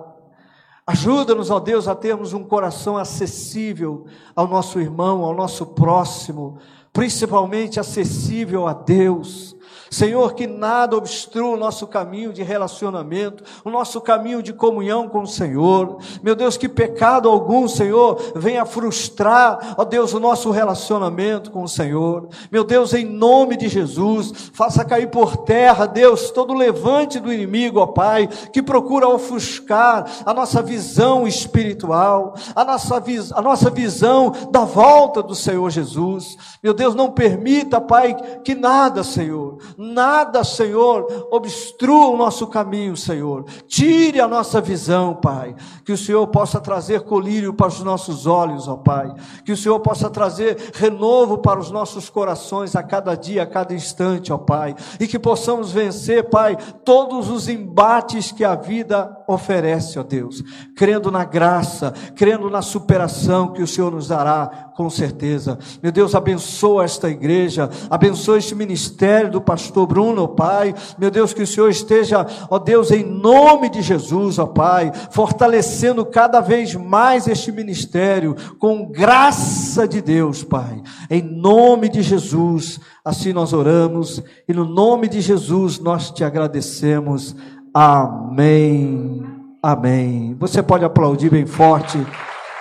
ajuda-nos, 0.85 1.49
ó 1.49 1.59
Deus, 1.59 1.87
a 1.87 1.95
termos 1.95 2.33
um 2.33 2.43
coração 2.43 2.97
acessível 2.97 4.05
ao 4.35 4.47
nosso 4.47 4.79
irmão, 4.79 5.23
ao 5.23 5.33
nosso 5.35 5.67
próximo, 5.67 6.57
principalmente 6.91 7.79
acessível 7.79 8.67
a 8.67 8.73
Deus 8.73 9.55
Senhor, 9.91 10.33
que 10.33 10.47
nada 10.47 10.95
obstrua 10.95 11.49
o 11.49 11.57
nosso 11.57 11.85
caminho 11.85 12.31
de 12.31 12.41
relacionamento, 12.41 13.43
o 13.61 13.69
nosso 13.69 13.99
caminho 13.99 14.41
de 14.41 14.53
comunhão 14.53 15.09
com 15.09 15.23
o 15.23 15.27
Senhor. 15.27 15.97
Meu 16.23 16.33
Deus, 16.33 16.55
que 16.55 16.69
pecado 16.69 17.27
algum, 17.27 17.67
Senhor, 17.67 18.31
venha 18.33 18.65
frustrar, 18.65 19.75
ó 19.77 19.83
Deus, 19.83 20.13
o 20.13 20.19
nosso 20.19 20.49
relacionamento 20.49 21.51
com 21.51 21.63
o 21.63 21.67
Senhor. 21.67 22.29
Meu 22.49 22.63
Deus, 22.63 22.93
em 22.93 23.03
nome 23.03 23.57
de 23.57 23.67
Jesus, 23.67 24.51
faça 24.53 24.85
cair 24.85 25.09
por 25.09 25.35
terra, 25.35 25.85
Deus, 25.85 26.31
todo 26.31 26.53
levante 26.53 27.19
do 27.19 27.33
inimigo, 27.33 27.81
ó 27.81 27.87
Pai, 27.87 28.29
que 28.53 28.61
procura 28.61 29.09
ofuscar 29.09 30.05
a 30.25 30.33
nossa 30.33 30.61
visão 30.61 31.27
espiritual, 31.27 32.35
a 32.55 32.63
nossa, 32.63 33.03
a 33.35 33.41
nossa 33.41 33.69
visão 33.69 34.31
da 34.49 34.63
volta 34.63 35.21
do 35.21 35.35
Senhor 35.35 35.69
Jesus. 35.69 36.37
Meu 36.63 36.73
Deus, 36.73 36.95
não 36.95 37.11
permita, 37.11 37.81
Pai, 37.81 38.15
que 38.41 38.55
nada, 38.55 39.03
Senhor, 39.03 39.57
nada, 39.81 40.43
Senhor, 40.43 41.27
obstrua 41.31 42.09
o 42.09 42.17
nosso 42.17 42.45
caminho, 42.45 42.95
Senhor. 42.95 43.45
Tire 43.67 44.21
a 44.21 44.27
nossa 44.27 44.61
visão, 44.61 45.15
Pai. 45.15 45.55
Que 45.83 45.91
o 45.91 45.97
Senhor 45.97 46.27
possa 46.27 46.59
trazer 46.59 47.01
colírio 47.01 47.53
para 47.53 47.69
os 47.69 47.81
nossos 47.81 48.27
olhos, 48.27 48.67
ó 48.67 48.75
Pai. 48.77 49.11
Que 49.43 49.51
o 49.51 49.57
Senhor 49.57 49.79
possa 49.79 50.09
trazer 50.09 50.71
renovo 50.75 51.39
para 51.39 51.59
os 51.59 51.71
nossos 51.71 52.09
corações 52.09 52.75
a 52.75 52.83
cada 52.83 53.15
dia, 53.15 53.41
a 53.41 53.47
cada 53.47 53.73
instante, 53.73 54.31
ó 54.31 54.37
Pai. 54.37 54.75
E 54.99 55.07
que 55.07 55.17
possamos 55.17 55.71
vencer, 55.71 56.29
Pai, 56.29 56.55
todos 56.85 57.29
os 57.29 57.49
embates 57.49 58.31
que 58.31 58.43
a 58.43 58.53
vida 58.53 59.20
oferece, 59.31 59.97
ó 59.99 60.03
Deus. 60.03 60.43
Crendo 60.75 61.11
na 61.11 61.23
graça, 61.23 61.93
crendo 62.15 62.49
na 62.49 62.61
superação 62.61 63.53
que 63.53 63.61
o 63.61 63.67
Senhor 63.67 63.91
nos 63.91 64.07
dará 64.07 64.71
com 64.75 64.89
certeza. 64.89 65.59
Meu 65.83 65.91
Deus, 65.91 66.15
abençoa 66.15 66.85
esta 66.85 67.09
igreja, 67.09 67.69
abençoa 67.89 68.37
este 68.39 68.55
ministério 68.55 69.29
do 69.29 69.41
pastor 69.41 69.85
Bruno, 69.85 70.23
ó 70.23 70.27
Pai. 70.27 70.73
Meu 70.97 71.11
Deus, 71.11 71.33
que 71.33 71.43
o 71.43 71.47
Senhor 71.47 71.69
esteja, 71.69 72.25
ó 72.49 72.57
Deus, 72.57 72.89
em 72.89 73.03
nome 73.03 73.69
de 73.69 73.81
Jesus, 73.81 74.39
ó 74.39 74.47
Pai, 74.47 74.91
fortalecendo 75.11 76.05
cada 76.05 76.41
vez 76.41 76.73
mais 76.73 77.27
este 77.27 77.51
ministério, 77.51 78.35
com 78.57 78.91
graça 78.91 79.87
de 79.87 80.01
Deus, 80.01 80.43
Pai. 80.43 80.81
Em 81.09 81.21
nome 81.21 81.89
de 81.89 82.01
Jesus, 82.01 82.79
assim 83.05 83.33
nós 83.33 83.53
oramos, 83.53 84.23
e 84.47 84.53
no 84.53 84.65
nome 84.65 85.07
de 85.07 85.21
Jesus 85.21 85.79
nós 85.79 86.09
te 86.09 86.23
agradecemos. 86.23 87.35
Amém. 87.73 89.25
Amém. 89.63 90.35
Você 90.37 90.61
pode 90.61 90.83
aplaudir 90.83 91.29
bem 91.29 91.45
forte 91.45 91.97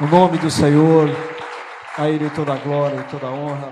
o 0.01 0.07
nome 0.07 0.39
do 0.39 0.51
Senhor. 0.51 1.09
A 1.99 2.09
Ele 2.09 2.31
toda 2.31 2.55
a 2.55 2.57
glória 2.57 3.01
e 3.01 3.11
toda 3.11 3.27
a 3.27 3.33
honra. 3.33 3.71